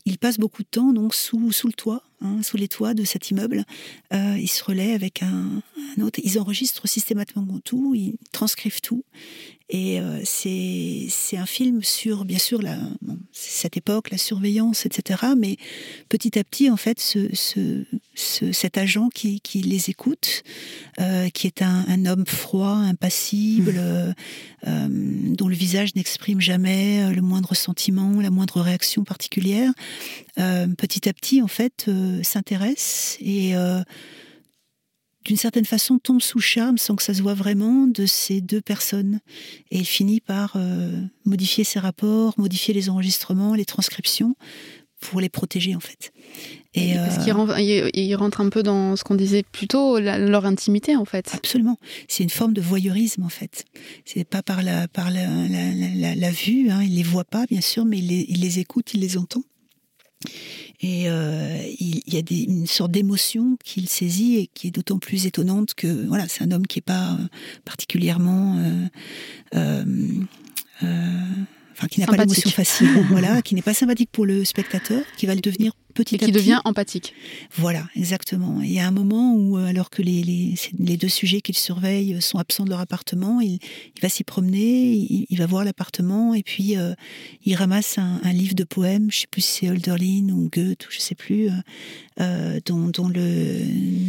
[0.05, 3.03] ils passent beaucoup de temps donc sous, sous le toit, hein, sous les toits de
[3.03, 3.63] cet immeuble.
[4.11, 5.61] ils se relaient avec un,
[6.01, 6.19] autre.
[6.23, 9.03] Ils enregistrent systématiquement tout, ils transcrivent tout.
[9.73, 12.77] Et c'est un film sur, bien sûr, la,
[13.31, 15.33] cette époque, la surveillance, etc.
[15.35, 15.57] Mais
[16.09, 20.43] petit à petit, en fait, ce, ce, cet agent qui, qui les écoute,
[21.33, 23.77] qui est un, un homme froid, impassible, mmh.
[23.77, 24.13] euh,
[24.67, 29.71] euh, dont le visage n'exprime jamais euh, le moindre sentiment, la moindre réaction particulière,
[30.35, 31.89] petit à petit, en fait,
[32.23, 33.53] s'intéresse et
[35.23, 38.61] d'une certaine façon tombe sous charme sans que ça se voit vraiment de ces deux
[38.61, 39.19] personnes.
[39.71, 40.57] Et il finit par
[41.25, 44.35] modifier ses rapports, modifier les enregistrements, les transcriptions
[45.03, 46.11] pour les protéger en fait.
[46.73, 50.45] Et Est-ce qu'il euh, il rentre un peu dans ce qu'on disait plus tôt, leur
[50.45, 51.77] intimité en fait Absolument.
[52.07, 53.65] C'est une forme de voyeurisme en fait.
[54.05, 55.25] C'est pas par la, par la,
[56.15, 56.81] la, vue, hein.
[56.81, 59.43] il les voit pas bien sûr, mais il les, il les écoute, il les entend.
[60.85, 64.99] Et euh, il, y a des, une sorte d'émotion qu'il saisit et qui est d'autant
[64.99, 67.17] plus étonnante que voilà, c'est un homme qui est pas
[67.63, 68.61] particulièrement
[69.55, 69.77] euh,
[70.81, 75.25] enfin qui n'a pas l'émotion facile, voilà, qui n'est pas sympathique pour le spectateur, qui
[75.25, 77.13] va le devenir petit et qui devient empathique.
[77.55, 78.61] Voilà, exactement.
[78.61, 81.57] il y a un moment où, euh, alors que les, les, les deux sujets qu'il
[81.57, 83.59] surveille sont absents de leur appartement, il,
[83.95, 84.93] il va s'y promener,
[85.29, 86.93] il, va voir l'appartement et puis euh,
[87.45, 90.87] il ramasse un, un, livre de poèmes, je sais plus si c'est Hölderlin ou Goethe
[90.87, 91.49] ou je sais plus,
[92.21, 93.59] euh, dont, dont, le,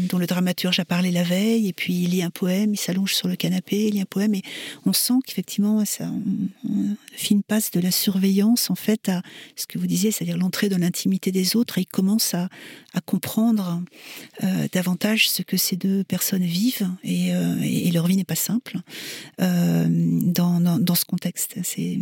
[0.09, 3.15] dont le dramaturge a parlé la veille, et puis il lit un poème, il s'allonge
[3.15, 4.43] sur le canapé, il lit un poème, et
[4.85, 6.11] on sent qu'effectivement, ça,
[6.65, 9.23] le film passe de la surveillance, en fait, à
[9.57, 12.49] ce que vous disiez, c'est-à-dire l'entrée dans l'intimité des autres, et il commence à,
[13.07, 13.83] comprendre
[14.45, 18.79] euh, davantage ce que ces deux personnes vivent, et, euh, leur vie n'est pas simple
[19.41, 21.57] euh, dans, ce contexte?
[21.63, 21.99] C'est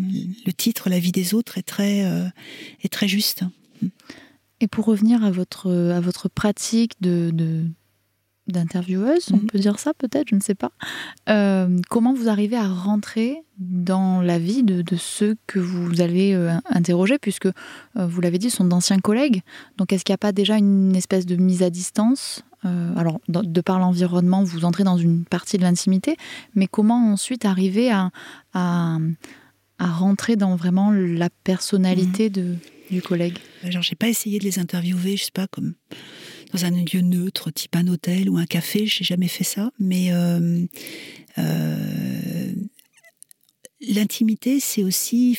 [0.46, 3.44] le titre, La vie des autres, est très, juste.
[4.60, 7.66] Et pour revenir à votre pratique de,
[8.48, 9.46] d'intervieweuse, on mhm.
[9.46, 10.72] peut dire ça peut-être, je ne sais pas.
[11.28, 16.52] Euh, comment vous arrivez à rentrer dans la vie de, ceux que vous allez euh,
[16.68, 17.52] interroger, puisque euh,
[17.94, 19.42] vous l'avez dit, sont d'anciens collègues.
[19.78, 23.60] Donc est-ce qu'il n'y a pas déjà une espèce de mise à distance Alors, de,
[23.60, 26.16] par l'environnement, vous entrez dans une partie de l'intimité,
[26.54, 28.10] mais comment ensuite arriver à,
[28.54, 28.98] à,
[29.78, 32.32] rentrer dans vraiment la personnalité mhm.
[32.32, 32.54] de
[32.90, 33.38] du collègue?
[33.64, 35.74] Genre, j'ai pas essayé de les interviewer, je sais pas, comme
[36.52, 40.12] dans un lieu neutre, type un hôtel ou un café, j'ai jamais fait ça, mais
[40.12, 40.66] euh,
[41.38, 42.52] euh,
[43.80, 45.38] l'intimité, c'est aussi,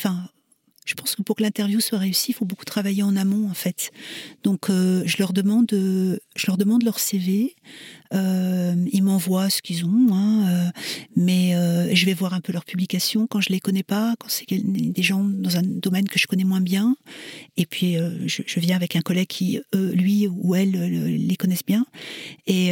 [0.86, 3.54] je pense que pour que l'interview soit réussie, il faut beaucoup travailler en amont en
[3.54, 3.92] fait.
[4.44, 7.56] Donc euh, je leur demande, je leur demande leur CV,
[8.14, 10.70] euh, ils m'envoient ce qu'ils ont, hein, euh,
[11.16, 14.28] mais euh, je vais voir un peu leurs publications quand je les connais pas, quand
[14.30, 16.96] c'est des gens dans un domaine que je connais moins bien.
[17.58, 21.86] Et puis je, je, viens avec un collègue qui, lui ou elle, les connaissent bien.
[22.46, 22.72] Et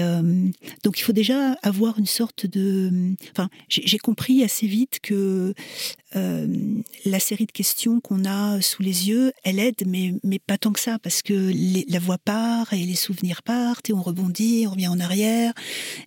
[0.83, 3.13] donc il faut déjà avoir une sorte de.
[3.31, 5.53] Enfin, j'ai compris assez vite que
[6.13, 10.71] la série de questions qu'on a sous les yeux, elle aide, mais, mais pas tant
[10.71, 14.65] que ça, parce que les, la voix part et les souvenirs partent et on rebondit,
[14.67, 15.53] on revient en arrière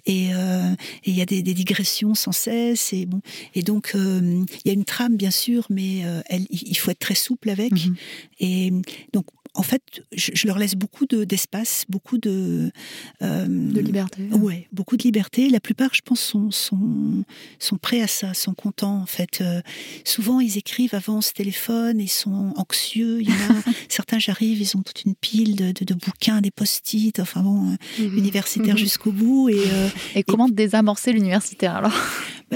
[0.09, 0.73] euh,
[1.05, 3.21] et il y a des, digressions sans cesse et bon
[3.55, 6.91] et donc euh, il y a une trame bien sûr mais euh, elle, il faut
[6.91, 7.97] être très souple avec mhm.
[8.41, 8.73] et
[9.13, 9.83] donc en fait,
[10.13, 12.71] je, leur laisse beaucoup d'espace, beaucoup de
[13.21, 14.23] de liberté.
[14.33, 15.49] Ouais, beaucoup de liberté.
[15.49, 17.25] La plupart, je pense, sont sont,
[17.59, 19.01] sont prêts à ça, sont contents.
[19.01, 19.43] En fait,
[20.05, 23.21] souvent ils écrivent avant ce téléphone, ils sont anxieux.
[23.21, 26.51] Il y en a certains, j'arrive, ils ont toute une pile de, de, bouquins, des
[26.51, 28.81] post-it, enfin bon, universitaires mhm.
[28.81, 29.49] jusqu'au bout.
[29.49, 29.65] Et,
[30.15, 31.95] et comment désamorcer l'universitaire alors?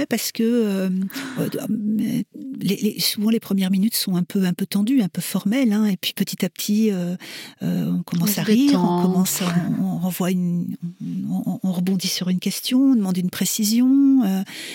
[0.07, 0.90] Parce que euh,
[1.38, 2.22] euh,
[2.61, 5.86] les, souvent les premières minutes sont un peu un peu tendues, un peu formelles, hein,
[5.86, 7.16] et puis petit à petit euh,
[7.62, 9.42] on commence à rire, on commence,
[9.80, 10.76] on, renvoie une,
[11.62, 14.22] on, rebondit sur une question, on demande une précision,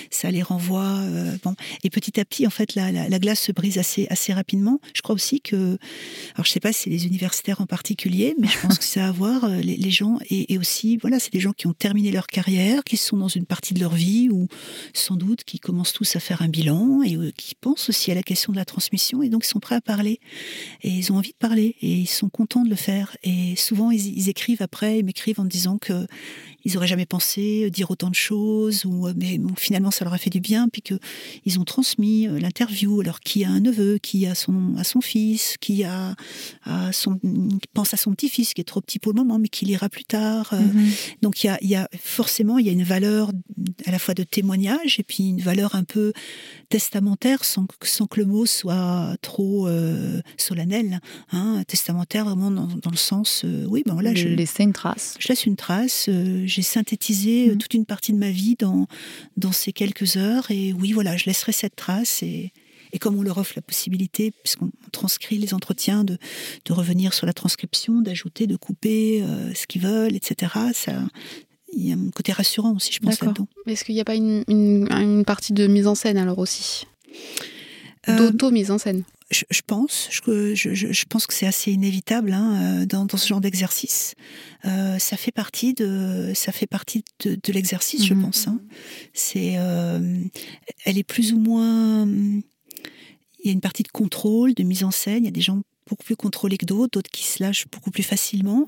[0.10, 1.00] ça les renvoie,
[1.44, 4.80] bon, et petit à petit en fait la, la, glace se brise assez assez rapidement.
[4.94, 5.78] Je crois aussi que,
[6.36, 9.06] alors je sais pas si c'est les universitaires en particulier, mais je pense que ça
[9.06, 11.74] a à voir les, les gens et, et aussi voilà c'est des gens qui ont
[11.74, 14.48] terminé leur carrière, qui sont dans une partie de leur vie ou
[15.18, 18.24] doute, qui commencent tous à faire un bilan et euh, qui pensent aussi à la
[18.24, 20.20] question de la transmission et donc ils sont prêts à parler.
[20.82, 23.16] Et ils ont envie de parler et ils sont contents de le faire.
[23.24, 26.08] Et souvent ils, écrivent après, ils m'écrivent en disant que
[26.66, 30.18] ils auraient jamais pensé dire autant de choses ou euh, mais finalement ça leur a
[30.18, 30.96] fait du bien puis que
[31.46, 35.02] ils ont transmis euh, l'interview alors qui a un neveu, qui a son à son
[35.02, 36.16] fils, qui a,
[36.92, 37.20] son
[37.74, 40.06] pense à son petit-fils qui est trop petit pour le moment mais qui lira plus
[40.06, 40.54] tard.
[40.54, 41.18] Mm-hmm.
[41.22, 43.32] Donc il y a, y a forcément il y a une valeur
[43.86, 46.14] à la fois de témoignage et puis une valeur un peu
[46.74, 51.02] testamentaire sans, sans que le mot soit trop euh, solennel.
[51.32, 55.14] Hein, testamentaire vraiment dans, dans le sens, euh, oui, ben là, je laisser une trace.
[55.20, 56.08] Je laisse une trace.
[56.10, 57.58] Euh, j'ai synthétisé mmh.
[57.60, 58.88] toute une partie de ma vie dans
[59.38, 62.52] dans ces quelques heures et oui, voilà, je laisserai cette trace et
[62.92, 66.18] et comme on leur offre la possibilité, puisqu'on transcrit les entretiens, de,
[66.66, 69.24] de, revenir sur la transcription, d'ajouter, de couper
[69.56, 71.02] ce qu'ils veulent, etc., ça,
[71.76, 73.48] il y a un côté rassurant aussi, je pense, là-dedans.
[73.68, 76.86] Est-ce qu'il n'y a pas une, une, partie de mise en scène alors aussi?
[78.10, 79.04] Euh, D'auto-mise en scène
[79.34, 83.28] je, pense, je, je, je, pense que c'est assez inévitable hein, euh, dans, dans, ce
[83.28, 84.16] genre d'exercice.
[84.66, 88.24] Euh, ça fait partie de, ça fait partie de, de l'exercice, je mhm.
[88.24, 88.48] pense.
[88.48, 88.60] Hein.
[89.14, 90.20] C'est, euh,
[90.86, 92.08] elle est plus ou moins.
[92.08, 95.24] Il y a une partie de contrôle, de mise en scène.
[95.24, 97.92] Il y a des gens beaucoup plus contrôlés que d'autres, d'autres qui se lâchent beaucoup
[97.92, 98.68] plus facilement.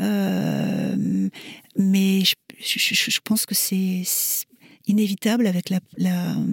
[0.00, 1.28] Euh,
[1.76, 4.02] mais je, je, je, pense que c'est
[4.86, 5.80] inévitable avec, la,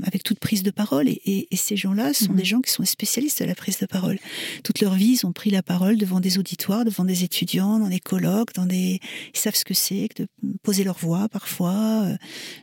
[0.04, 1.08] avec toute prise de parole.
[1.08, 2.38] Et, ces gens-là sont mhm.
[2.38, 4.18] des gens qui sont spécialistes de la prise de parole.
[4.64, 7.90] Toute leur vie, ils ont pris la parole devant des auditoires, devant des étudiants, dans
[7.90, 9.00] des colloques, dans des...
[9.34, 10.28] ils savent ce que c'est de
[10.64, 12.16] poser leur voix parfois, euh,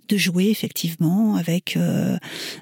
[0.08, 2.16] de jouer effectivement avec euh,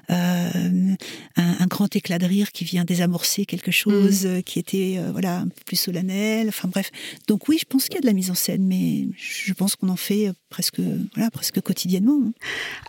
[0.09, 0.95] euh,
[1.35, 4.43] un, grand éclat de rire qui vient désamorcer quelque chose mhm.
[4.43, 6.49] qui était voilà un peu plus solennel.
[6.49, 6.91] Enfin bref.
[7.27, 9.75] Donc oui, je pense qu'il y a de la mise en scène, mais je pense
[9.75, 10.79] qu'on en fait presque,
[11.15, 12.17] voilà, presque quotidiennement.
[12.27, 12.31] Hein.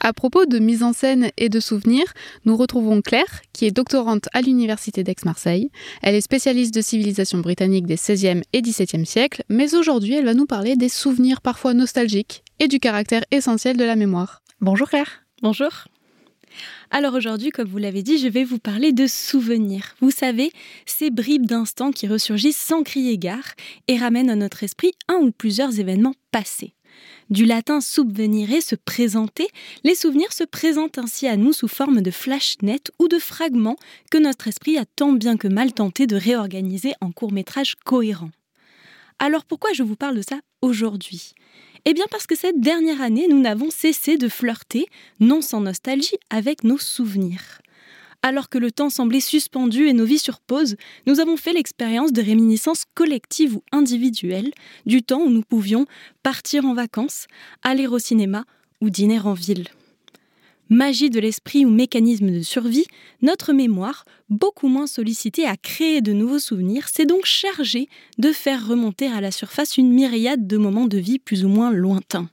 [0.01, 2.15] À propos de mise en scène et de souvenirs,
[2.45, 5.71] nous retrouvons Claire, qui est doctorante à l'Université d'Aix-Marseille.
[6.01, 10.35] Elle est spécialiste de civilisation britannique des 16e et 17e siècles, mais aujourd'hui, elle va
[10.35, 14.43] nous parler des souvenirs parfois nostalgiques et du caractère essentiel de la mémoire.
[14.61, 15.25] Bonjour Claire.
[15.43, 15.89] Bonjour.
[16.93, 19.97] Alors aujourd'hui, comme vous l'avez dit, je vais vous parler de souvenirs.
[20.01, 20.53] Vous savez,
[20.87, 23.55] ces bribes d'instants qui ressurgissent sans crier gare
[23.89, 26.76] et ramènent à notre esprit un ou plusieurs événements passés.
[27.29, 29.49] Du latin subvenire, se présenter,
[29.83, 33.77] les souvenirs se présentent ainsi à nous sous forme de flash net ou de fragments
[34.13, 38.31] que notre esprit a tant bien que mal tenté de réorganiser en court-métrage cohérent.
[39.19, 41.33] Alors pourquoi je vous parle de ça aujourd'hui?
[41.85, 44.87] Eh bien parce que cette dernière année, nous n'avons cessé de flirter,
[45.19, 47.61] non sans nostalgie, avec nos souvenirs
[48.27, 50.75] alors que le temps semblait suspendu et nos vies sur pause,
[51.07, 54.51] nous avons fait l'expérience de réminiscences collectives ou individuelles,
[54.85, 55.87] du temps où nous pouvions
[56.25, 57.29] partir en vacances,
[57.63, 58.45] aller au cinéma
[58.81, 59.69] ou dîner en ville.
[60.69, 62.87] Magie de l'esprit ou mécanisme de survie,
[63.23, 68.67] notre mémoire, beaucoup moins sollicitée à créer de nouveaux souvenirs, s'est donc chargée de faire
[68.67, 72.29] remonter à la surface une myriade de moments de vie plus ou moins lointains.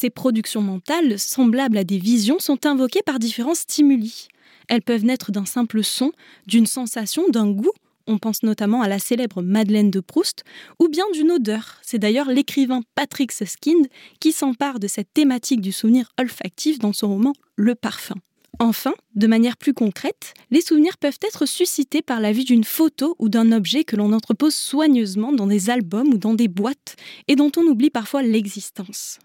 [0.00, 4.28] Ces productions mentales, semblables à des visions, sont invoquées par différents stimuli.
[4.70, 6.12] Elles peuvent naître d'un simple son,
[6.46, 7.72] d'une sensation, d'un goût,
[8.06, 10.42] on pense notamment à la célèbre Madeleine de Proust,
[10.78, 11.76] ou bien d'une odeur.
[11.82, 13.88] C'est d'ailleurs l'écrivain Patrick Suskind
[14.20, 18.16] qui s'empare de cette thématique du souvenir olfactif dans son roman Le Parfum.
[18.58, 23.16] Enfin, de manière plus concrète, les souvenirs peuvent être suscités par la vue d'une photo
[23.18, 26.96] ou d'un objet que l'on entrepose soigneusement dans des albums ou dans des boîtes
[27.28, 29.18] et dont on oublie parfois l'existence.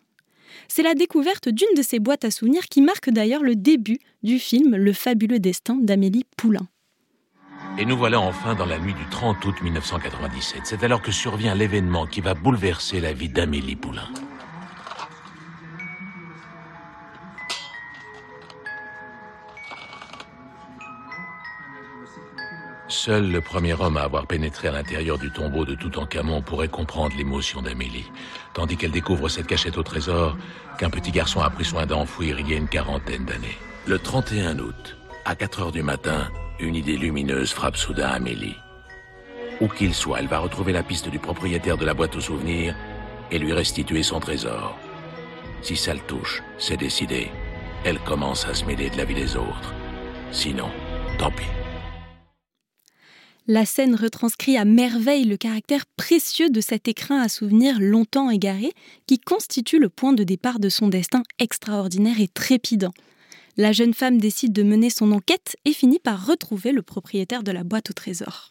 [0.68, 4.40] C'est la découverte d'une de ces boîtes à souvenirs qui marque d'ailleurs le début du
[4.40, 6.68] film Le fabuleux destin d'Amélie Poulain.
[7.78, 10.62] Et nous voilà enfin dans la nuit du 30 août 1997.
[10.64, 14.08] C'est alors que survient l'événement qui va bouleverser la vie d'Amélie Poulain.
[23.06, 27.16] Seul le premier homme à avoir pénétré à l'intérieur du tombeau de Toutankhamon pourrait comprendre
[27.16, 28.12] l'émotion d'Amélie,
[28.56, 30.36] tandis qu'elle découvre cette cachette au trésor
[30.80, 33.60] qu'un petit garçon a pris soin d'enfouir il y a une quarantaine d'années.
[33.86, 38.58] Le 31 août, à 4 heures du matin, une idée lumineuse frappe soudain Amélie.
[39.62, 42.74] Où qu'il soit, elle va retrouver la piste du propriétaire de la boîte aux souvenirs
[43.30, 44.76] et lui restituer son trésor.
[45.62, 47.30] Si ça le touche, c'est décidé.
[47.84, 49.76] Elle commence à se mêler de la vie des autres.
[50.32, 50.72] Sinon,
[51.20, 51.46] tant pis.
[53.48, 58.72] La scène retranscrit à merveille le caractère précieux de cet écrin à souvenirs longtemps égaré
[59.06, 62.94] qui constitue le point de départ de son destin extraordinaire et trépidant.
[63.56, 67.52] La jeune femme décide de mener son enquête et finit par retrouver le propriétaire de
[67.52, 68.50] la boîte au trésor.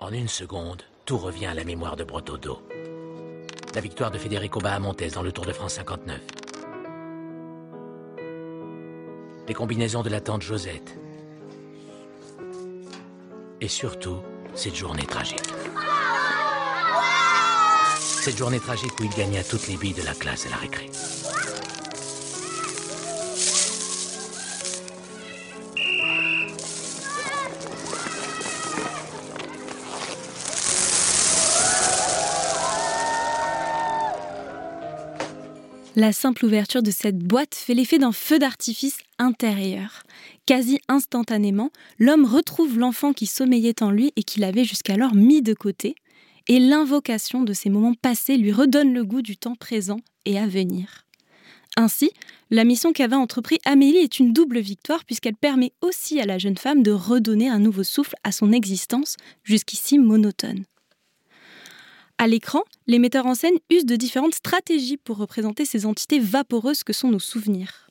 [0.00, 2.58] En une seconde, tout revient à la mémoire de Brotodo.
[3.76, 6.20] La victoire de Federico Bahamontes dans le Tour de France 59.
[9.46, 10.98] Les combinaisons de la tante Josette,
[13.62, 14.16] et surtout,
[14.54, 15.38] cette journée tragique.
[17.96, 20.90] Cette journée tragique où il gagna toutes les billes de la classe à la récré.
[35.94, 40.02] La simple ouverture de cette boîte fait l'effet d'un feu d'artifice intérieur.
[40.46, 45.54] Quasi instantanément, l'homme retrouve l'enfant qui sommeillait en lui et qu'il avait jusqu'alors mis de
[45.54, 45.94] côté,
[46.48, 50.46] et l'invocation de ces moments passés lui redonne le goût du temps présent et à
[50.46, 51.06] venir.
[51.76, 52.10] Ainsi,
[52.50, 56.58] la mission qu'avait entrepris Amélie est une double victoire puisqu'elle permet aussi à la jeune
[56.58, 60.64] femme de redonner un nouveau souffle à son existence, jusqu'ici monotone.
[62.18, 66.84] À l'écran, les metteurs en scène usent de différentes stratégies pour représenter ces entités vaporeuses
[66.84, 67.88] que sont nos souvenirs.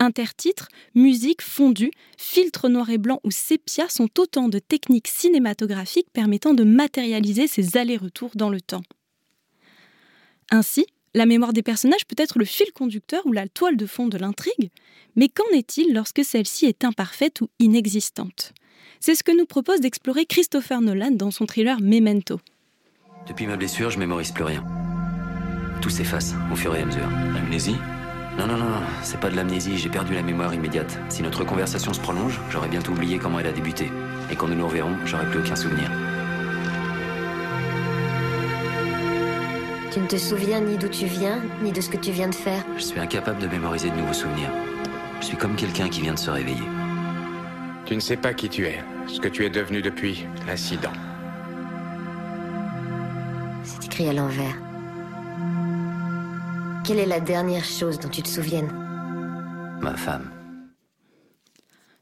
[0.00, 6.52] Intertitres, musique, fondu, filtre noir et blanc ou sépia sont autant de techniques cinématographiques permettant
[6.52, 8.82] de matérialiser ces allers-retours dans le temps.
[10.50, 14.08] Ainsi, la mémoire des personnages peut être le fil conducteur ou la toile de fond
[14.08, 14.70] de l'intrigue,
[15.14, 18.52] mais qu'en est-il lorsque celle-ci est imparfaite ou inexistante?
[18.98, 22.40] C'est ce que nous propose d'explorer Christopher Nolan dans son thriller Memento.
[23.28, 24.64] Depuis ma blessure, je mémorise plus rien.
[25.80, 27.08] Tout s'efface au fur et à mesure.
[27.36, 27.76] Amnésie?
[28.38, 30.98] Non, non, non, c'est pas de l'amnésie, j'ai perdu la mémoire immédiate.
[31.08, 33.92] Si notre conversation se prolonge, j'aurai bientôt oublié comment elle a débuté.
[34.30, 35.88] Et quand nous nous reverrons, j'aurai plus aucun souvenir.
[39.92, 42.34] Tu ne te souviens ni d'où tu viens, ni de ce que tu viens de
[42.34, 42.64] faire.
[42.76, 44.50] Je suis incapable de mémoriser de nouveaux souvenirs.
[45.20, 46.68] Je suis comme quelqu'un qui vient de se réveiller.
[47.86, 50.92] Tu ne sais pas qui tu es, ce que tu es devenu depuis l'incident.
[53.62, 54.56] C'est écrit à l'envers.
[56.84, 58.70] Quelle est la dernière chose dont tu te souviennes
[59.80, 60.30] Ma femme.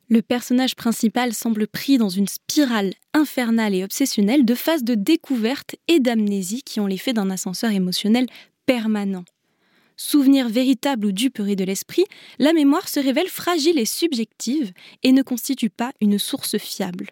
[0.09, 5.77] Le personnage principal semble pris dans une spirale infernale et obsessionnelle de phases de découverte
[5.87, 8.27] et d'amnésie qui ont l'effet d'un ascenseur émotionnel
[8.67, 9.25] permanent.
[9.97, 12.05] Souvenir véritable ou duperie de l'esprit,
[12.41, 14.73] la mémoire se révèle fragile et subjective
[15.05, 17.07] et ne constitue pas une source fiable.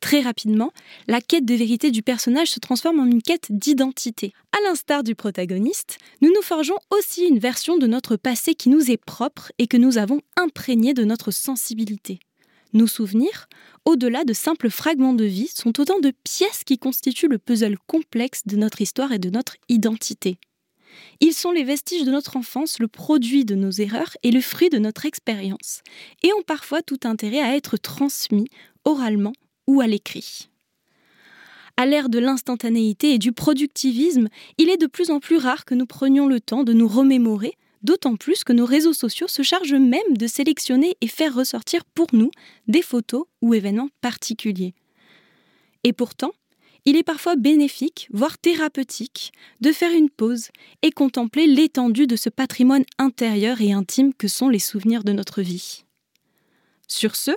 [0.00, 0.72] Très rapidement,
[1.08, 4.32] la quête de vérité du personnage se transforme en une quête d'identité.
[4.52, 8.90] À l'instar du protagoniste, nous nous forgeons aussi une version de notre passé qui nous
[8.90, 12.20] est propre et que nous avons imprégné de notre sensibilité.
[12.72, 13.48] Nos souvenirs,
[13.84, 18.42] au-delà de simples fragments de vie, sont autant de pièces qui constituent le puzzle complexe
[18.46, 20.38] de notre histoire et de notre identité.
[21.20, 24.68] Ils sont les vestiges de notre enfance, le produit de nos erreurs et le fruit
[24.68, 25.82] de notre expérience,
[26.22, 28.48] et ont parfois tout intérêt à être transmis
[28.84, 29.32] oralement
[29.66, 30.48] ou à l'écrit.
[31.76, 35.74] À l'ère de l'instantanéité et du productivisme, il est de plus en plus rare que
[35.74, 39.74] nous prenions le temps de nous remémorer, d'autant plus que nos réseaux sociaux se chargent
[39.74, 42.30] même de sélectionner et faire ressortir pour nous
[42.66, 44.74] des photos ou événements particuliers.
[45.84, 46.32] Et pourtant,
[46.86, 50.48] il est parfois bénéfique, voire thérapeutique, de faire une pause
[50.82, 55.42] et contempler l'étendue de ce patrimoine intérieur et intime que sont les souvenirs de notre
[55.42, 55.84] vie.
[56.88, 57.32] Sur ce,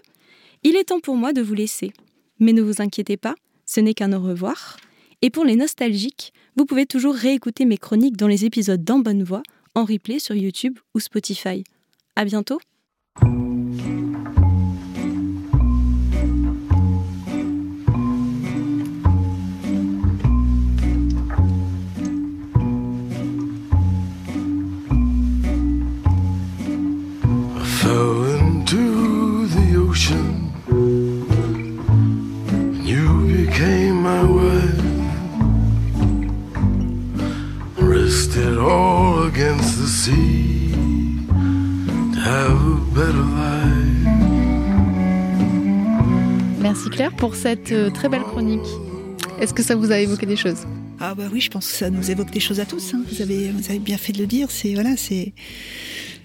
[0.63, 1.91] il est temps pour moi de vous laisser.
[2.39, 3.35] Mais ne vous inquiétez pas,
[3.65, 4.77] ce n'est qu'un au revoir.
[5.21, 9.23] Et pour les nostalgiques, vous pouvez toujours réécouter mes chroniques dans les épisodes d'En Bonne
[9.23, 9.43] Voix,
[9.75, 11.63] en replay sur YouTube ou Spotify.
[12.15, 12.59] À bientôt!
[46.61, 48.65] Merci Claire pour cette euh, très belle chronique.
[49.41, 50.65] Est-ce que ça vous a évoqué des choses?
[51.01, 52.93] Ah bah oui, je pense que ça nous évoque des choses à tous.
[52.93, 53.03] Hein.
[53.11, 54.51] Vous, avez, vous avez bien fait de le dire.
[54.51, 55.33] C'est voilà, c'est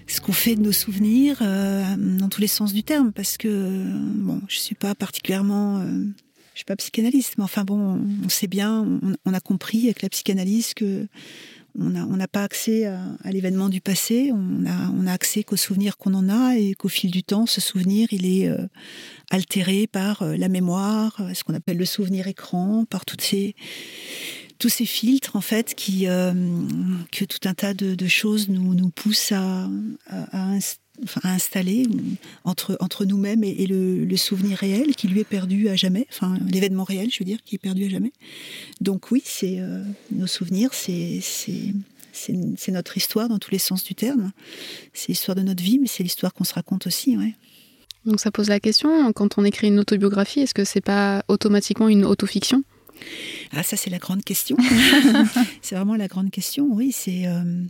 [0.07, 3.11] ce qu'on fait de nos souvenirs euh, dans tous les sens du terme.
[3.11, 3.83] Parce que
[4.15, 6.05] bon, je suis pas particulièrement euh,
[6.55, 8.87] je suis pas psychanalyste, mais enfin bon, on sait bien,
[9.25, 11.05] on, a compris avec la psychanalyse que
[11.77, 15.97] on n'a pas accès à, l'événement du passé, on a, on a accès qu'aux souvenirs
[15.97, 18.65] qu'on en a et qu'au fil du temps, ce souvenir, il est euh,
[19.29, 23.55] altéré par euh, la mémoire, euh, ce qu'on appelle le souvenir écran, par ces,
[24.57, 29.31] tous ces filtres en fait qui que tout un tas de, choses nous, nous poussent
[29.31, 29.69] à,
[30.07, 30.59] à, à,
[31.23, 31.87] à installer
[32.43, 36.83] entre, entre nous-mêmes et, le, souvenir réel qui lui est perdu à jamais, enfin l'événement
[36.83, 38.13] réel, je veux dire, qui est perdu à jamais.
[38.81, 43.93] Donc oui, c'est euh, nos souvenirs, c'est c'est notre histoire dans tous les sens du
[43.93, 44.31] terme.
[44.93, 47.35] C'est l'histoire de notre vie, mais c'est l'histoire qu'on se raconte aussi, ouais.
[48.05, 51.89] Donc ça pose la question, quand on écrit une autobiographie, est-ce que c'est pas automatiquement
[51.89, 52.63] une autofiction?
[53.51, 54.57] Ah ça c'est la grande question.
[55.61, 56.91] c'est vraiment la grande question, oui.
[56.91, 57.63] C'est euh,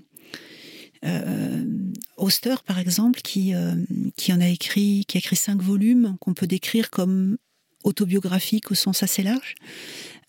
[2.18, 3.76] Auster, par exemple, qui, euh,
[4.16, 7.38] qui en a écrit, qui écrit cinq volumes qu'on peut décrire comme
[7.84, 9.56] autobiographiques au sens assez large,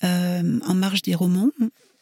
[0.04, 1.50] euh, en marge des romans.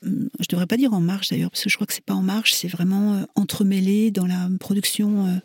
[0.05, 2.22] Je devrais pas dire en marge d'ailleurs, parce que je crois que c'est pas en
[2.22, 5.40] marge, c'est vraiment entremêlé dans la production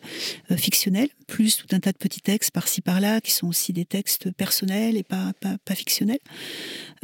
[0.56, 4.30] fictionnelle, plus tout un tas de petits textes par-ci par-là, qui sont aussi des textes
[4.32, 6.18] personnels et pas, pas, fictionnels.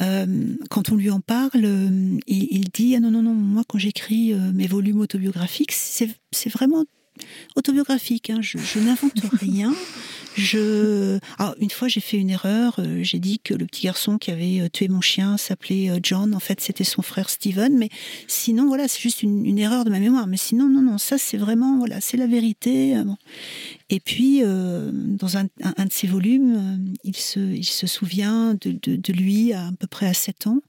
[0.01, 3.79] Euh, quand on lui en parle, euh, il, dit ah non non non moi quand
[3.79, 6.85] j'écris euh, mes volumes autobiographiques c'est vraiment
[7.57, 8.31] autobiographique.
[8.31, 8.39] Hein.
[8.41, 9.75] Je, je n'invente rien.
[10.37, 12.79] Je, ah, une fois, j'ai fait une erreur.
[13.01, 16.35] J'ai dit que le petit garçon qui avait tué mon chien s'appelait John.
[16.35, 17.77] En fait, c'était son frère Steven.
[17.79, 17.89] Mais
[18.27, 20.27] sinon, voilà, c'est juste une, une, erreur de ma mémoire.
[20.27, 22.97] Mais sinon, non, non, ça, c'est vraiment, voilà, c'est la vérité.
[23.03, 23.17] Bon.
[23.89, 29.13] Et puis, euh, dans un, de ses volumes, euh, il, se, il se souvient de,
[29.13, 30.61] lui à, peu près à 7 ans.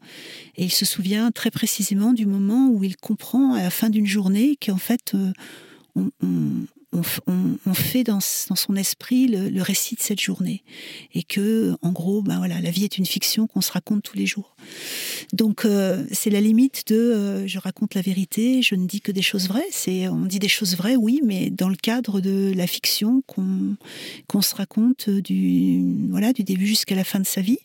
[0.56, 4.06] Et il se souvient très précisément du moment où il comprend à la fin d'une
[4.06, 5.32] journée qu'en fait, euh,
[6.94, 10.64] on, fait dans, son esprit le, récit de cette journée.
[11.14, 14.18] Et que, en gros, ben voilà, la vie est une fiction qu'on se raconte tous
[14.18, 14.56] les jours.
[15.34, 19.12] Donc, euh, c'est la limite de euh, je raconte la vérité, je ne dis que
[19.12, 19.68] des choses vraies.
[20.10, 24.56] On dit des choses vraies, oui, mais dans le cadre de la fiction qu'on se
[24.56, 27.60] raconte du, voilà, du début jusqu'à la fin de sa vie.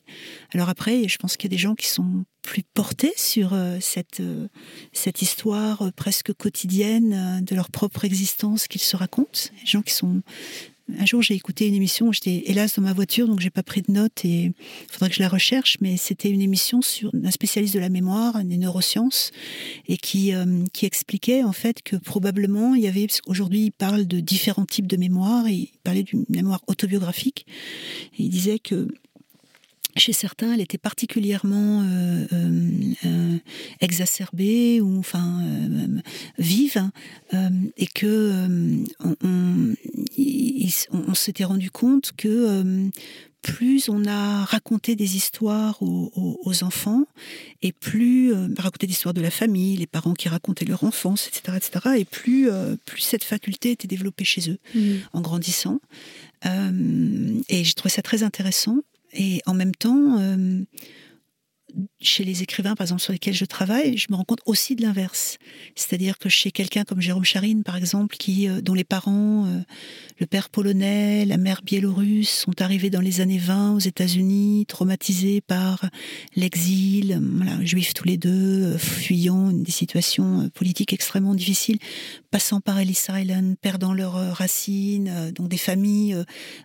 [0.53, 3.79] Alors après, je pense qu'il y a des gens qui sont plus portés sur euh,
[3.81, 4.49] cette, euh,
[4.93, 9.49] cette histoire euh, presque quotidienne de leur propre existence qu'ils se racontent.
[9.61, 10.23] Des gens qui sont
[10.99, 13.83] un jour, j'ai écouté une émission, j'étais hélas dans ma voiture, donc j'ai pas pris
[13.83, 14.55] de notes et il
[14.91, 18.43] faudrait que je la recherche, mais c'était une émission sur un spécialiste de la mémoire,
[18.45, 19.31] des neurosciences,
[19.87, 20.33] et qui,
[20.73, 24.89] qui expliquait en fait que probablement il y avait, aujourd'hui il parle de différents types
[24.89, 27.47] de mémoire, il parlait d'une mémoire autobiographique,
[28.19, 28.89] et il disait que
[29.97, 32.71] chez certains, elle était particulièrement euh, euh,
[33.05, 33.39] euh,
[33.81, 35.41] exacerbée ou enfin
[36.39, 36.91] vive,
[37.77, 38.85] et que
[40.93, 42.91] on, s'était rendu compte que
[43.43, 47.05] plus on a raconté des histoires aux, enfants,
[47.61, 51.57] et plus raconté des histoires de la famille, les parents qui racontaient leur enfance, etc.,
[51.57, 52.49] etc., et plus
[52.87, 54.95] plus cette faculté était développée chez eux mmh.
[55.13, 55.81] en grandissant.
[56.45, 58.79] et j'ai trouvé ça très intéressant.
[59.13, 60.65] Et en même temps, euh,
[62.01, 64.83] chez les écrivains, par exemple, sur lesquels je travaille, je me rends compte aussi de
[64.83, 65.39] l'inverse.
[65.75, 69.61] C'est-à-dire que chez quelqu'un comme Jérôme Charine, par exemple, qui, euh, dont les parents, euh,
[70.19, 75.41] le père polonais, la mère biélorusse, sont arrivés dans les années 20 aux États-Unis, traumatisés
[75.41, 75.89] par
[76.37, 77.21] l'exil,
[77.63, 81.79] juifs tous les deux, fuyant des situations politiques extrêmement difficiles,
[82.33, 86.17] passant par Ellis Island, perdant leurs racines, donc des familles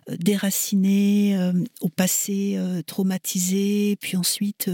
[0.08, 1.38] déracinées,
[1.80, 4.68] au passé traumatisées, puis ensuite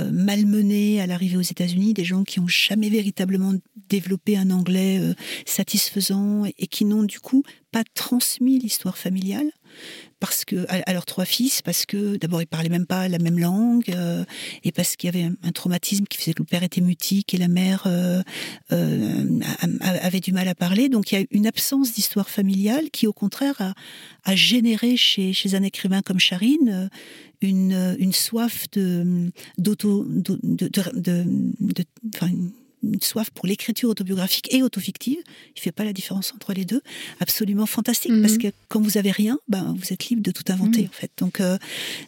[0.00, 3.54] euh, malmenés à l'arrivée aux États-Unis, des gens qui n'ont jamais véritablement
[3.88, 5.14] développé un anglais euh,
[5.46, 9.50] satisfaisant et qui n'ont du coup pas transmis l'histoire familiale
[10.20, 13.38] parce que à, leurs trois fils, parce que d'abord ils parlaient même pas la même
[13.38, 14.24] langue, euh,
[14.64, 17.36] et parce qu'il y avait un, traumatisme qui faisait que le père était mutique et
[17.36, 18.22] la mère euh,
[18.72, 19.40] euh,
[19.80, 20.88] avait du mal à parler.
[20.88, 23.74] Donc il y a une absence d'histoire familiale qui, au contraire,
[24.24, 26.90] a, généré chez, un écrivain comme Charine
[27.40, 28.66] une, soif
[29.58, 30.68] d'auto de,
[32.82, 35.18] une soif pour l'écriture autobiographique et autofictive.
[35.56, 36.82] Il fait pas la différence entre les deux.
[37.20, 38.42] Absolument fantastique parce mhm.
[38.42, 40.88] que quand vous avez rien, ben vous êtes libre de tout inventer mhm.
[40.88, 41.10] en fait.
[41.18, 41.58] Donc euh,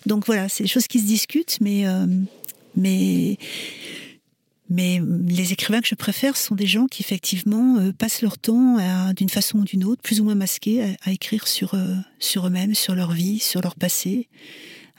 [0.07, 2.07] donc voilà, c'est des choses qui se discutent, mais euh,
[2.77, 3.39] mais
[4.71, 8.77] mais les écrivains que je préfère sont des gens qui effectivement euh, passent leur temps
[9.15, 11.75] d'une façon ou d'une autre, plus ou moins masqués, à, écrire sur
[12.19, 14.29] sur eux-mêmes, sur leur vie, sur leur passé,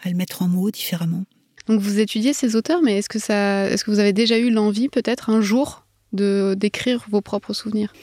[0.03, 1.26] à le mettre en mots différemment.
[1.70, 4.49] Donc vous étudiez ces auteurs, mais est-ce que, ça, est-ce que vous avez déjà eu
[4.49, 7.93] l'envie peut-être un jour de, d'écrire vos propres souvenirs?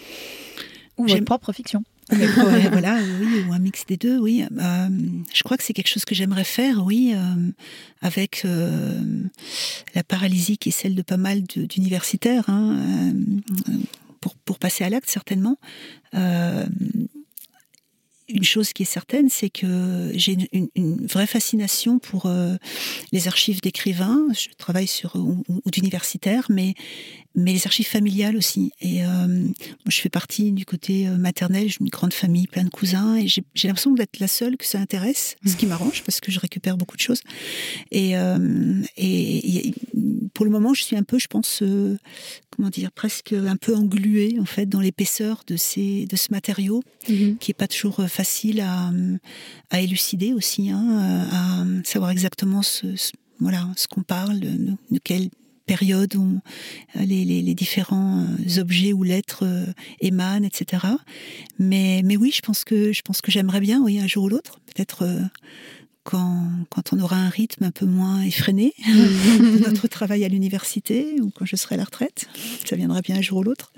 [0.97, 4.45] Ou votre propre fiction voilà, oui, ou un mix des deux, oui.
[4.45, 4.89] Euh,
[5.35, 7.51] je crois que c'est quelque chose que j'aimerais faire, oui, euh,
[8.01, 9.03] avec euh,
[9.97, 13.13] la paralysie qui est celle de pas mal d'universitaires, hein,
[14.21, 15.59] pour, pour, passer à l'acte certainement
[18.29, 22.57] une chose qui est certaine, c'est que j'ai une, vraie fascination pour euh,
[23.13, 24.27] les archives d'écrivains.
[24.33, 26.75] Je travaille sur ou, d'universitaires, mais
[27.37, 28.73] mais les archives familiales aussi.
[28.81, 31.69] Et euh, moi, je fais partie du côté euh, maternel.
[31.69, 34.79] J'ai une grande famille, plein de cousins, et j'ai l'impression d'être la seule que ça
[34.81, 37.21] intéresse, ce qui m'arrange parce que je récupère beaucoup de choses.
[37.91, 38.15] Et,
[38.97, 39.75] et,
[40.35, 41.63] pour le moment, je suis un peu, je pense,
[42.51, 46.83] comment dire, presque un peu engluée en fait dans l'épaisseur de ces de ce matériau
[47.09, 47.37] mhm.
[47.39, 48.91] qui est pas toujours facile à,
[49.71, 52.87] à élucider aussi, hein, à savoir exactement ce,
[53.41, 55.29] voilà ce qu'on parle, de, quelle
[55.67, 56.41] période on,
[56.95, 59.67] les, les, les, différents euh, objets ou lettres euh,
[60.01, 60.87] émanent, etc.
[61.59, 64.29] Mais, mais oui, je pense que je pense que j'aimerais bien, oui, un jour ou
[64.29, 65.21] l'autre, peut-être euh,
[66.07, 71.17] quand, quand, on aura un rythme un peu moins effréné de notre travail à l'université
[71.21, 72.29] ou quand je serai à la retraite.
[72.65, 73.73] Ça viendra bien un jour ou l'autre.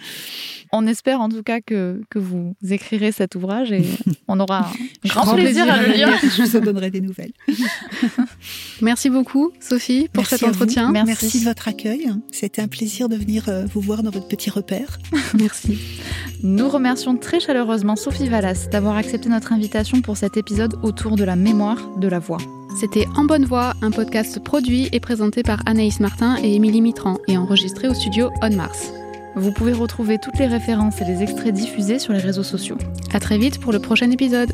[0.71, 3.85] On espère en tout cas que, que vous écrirez cet ouvrage et
[4.29, 4.71] on aura
[5.05, 6.11] un grand plaisir à le lire.
[6.23, 7.33] Je vous donnerai des nouvelles.
[8.83, 10.93] Merci beaucoup, Sophie, pour cet entretien.
[10.93, 11.09] Merci.
[11.23, 11.41] Merci.
[11.41, 12.11] de votre accueil.
[12.31, 14.99] C'était un plaisir de venir euh, vous voir dans votre petit repère.
[15.39, 15.79] Merci.
[16.43, 21.25] Nous remercions très chaleureusement Sophie Vallas d'avoir accepté notre invitation pour cet épisode autour de
[21.25, 22.39] la mémoire de la voix.
[22.75, 27.19] C'était En Bonne Voix, un podcast produit et présenté par Anaïs Martin et Émilie Mitran
[27.29, 28.93] et enregistré au studio On Mars.
[29.37, 32.77] Vous pouvez retrouver toutes les références et les extraits diffusés sur les réseaux sociaux.
[33.13, 34.51] À très vite pour le prochain épisode.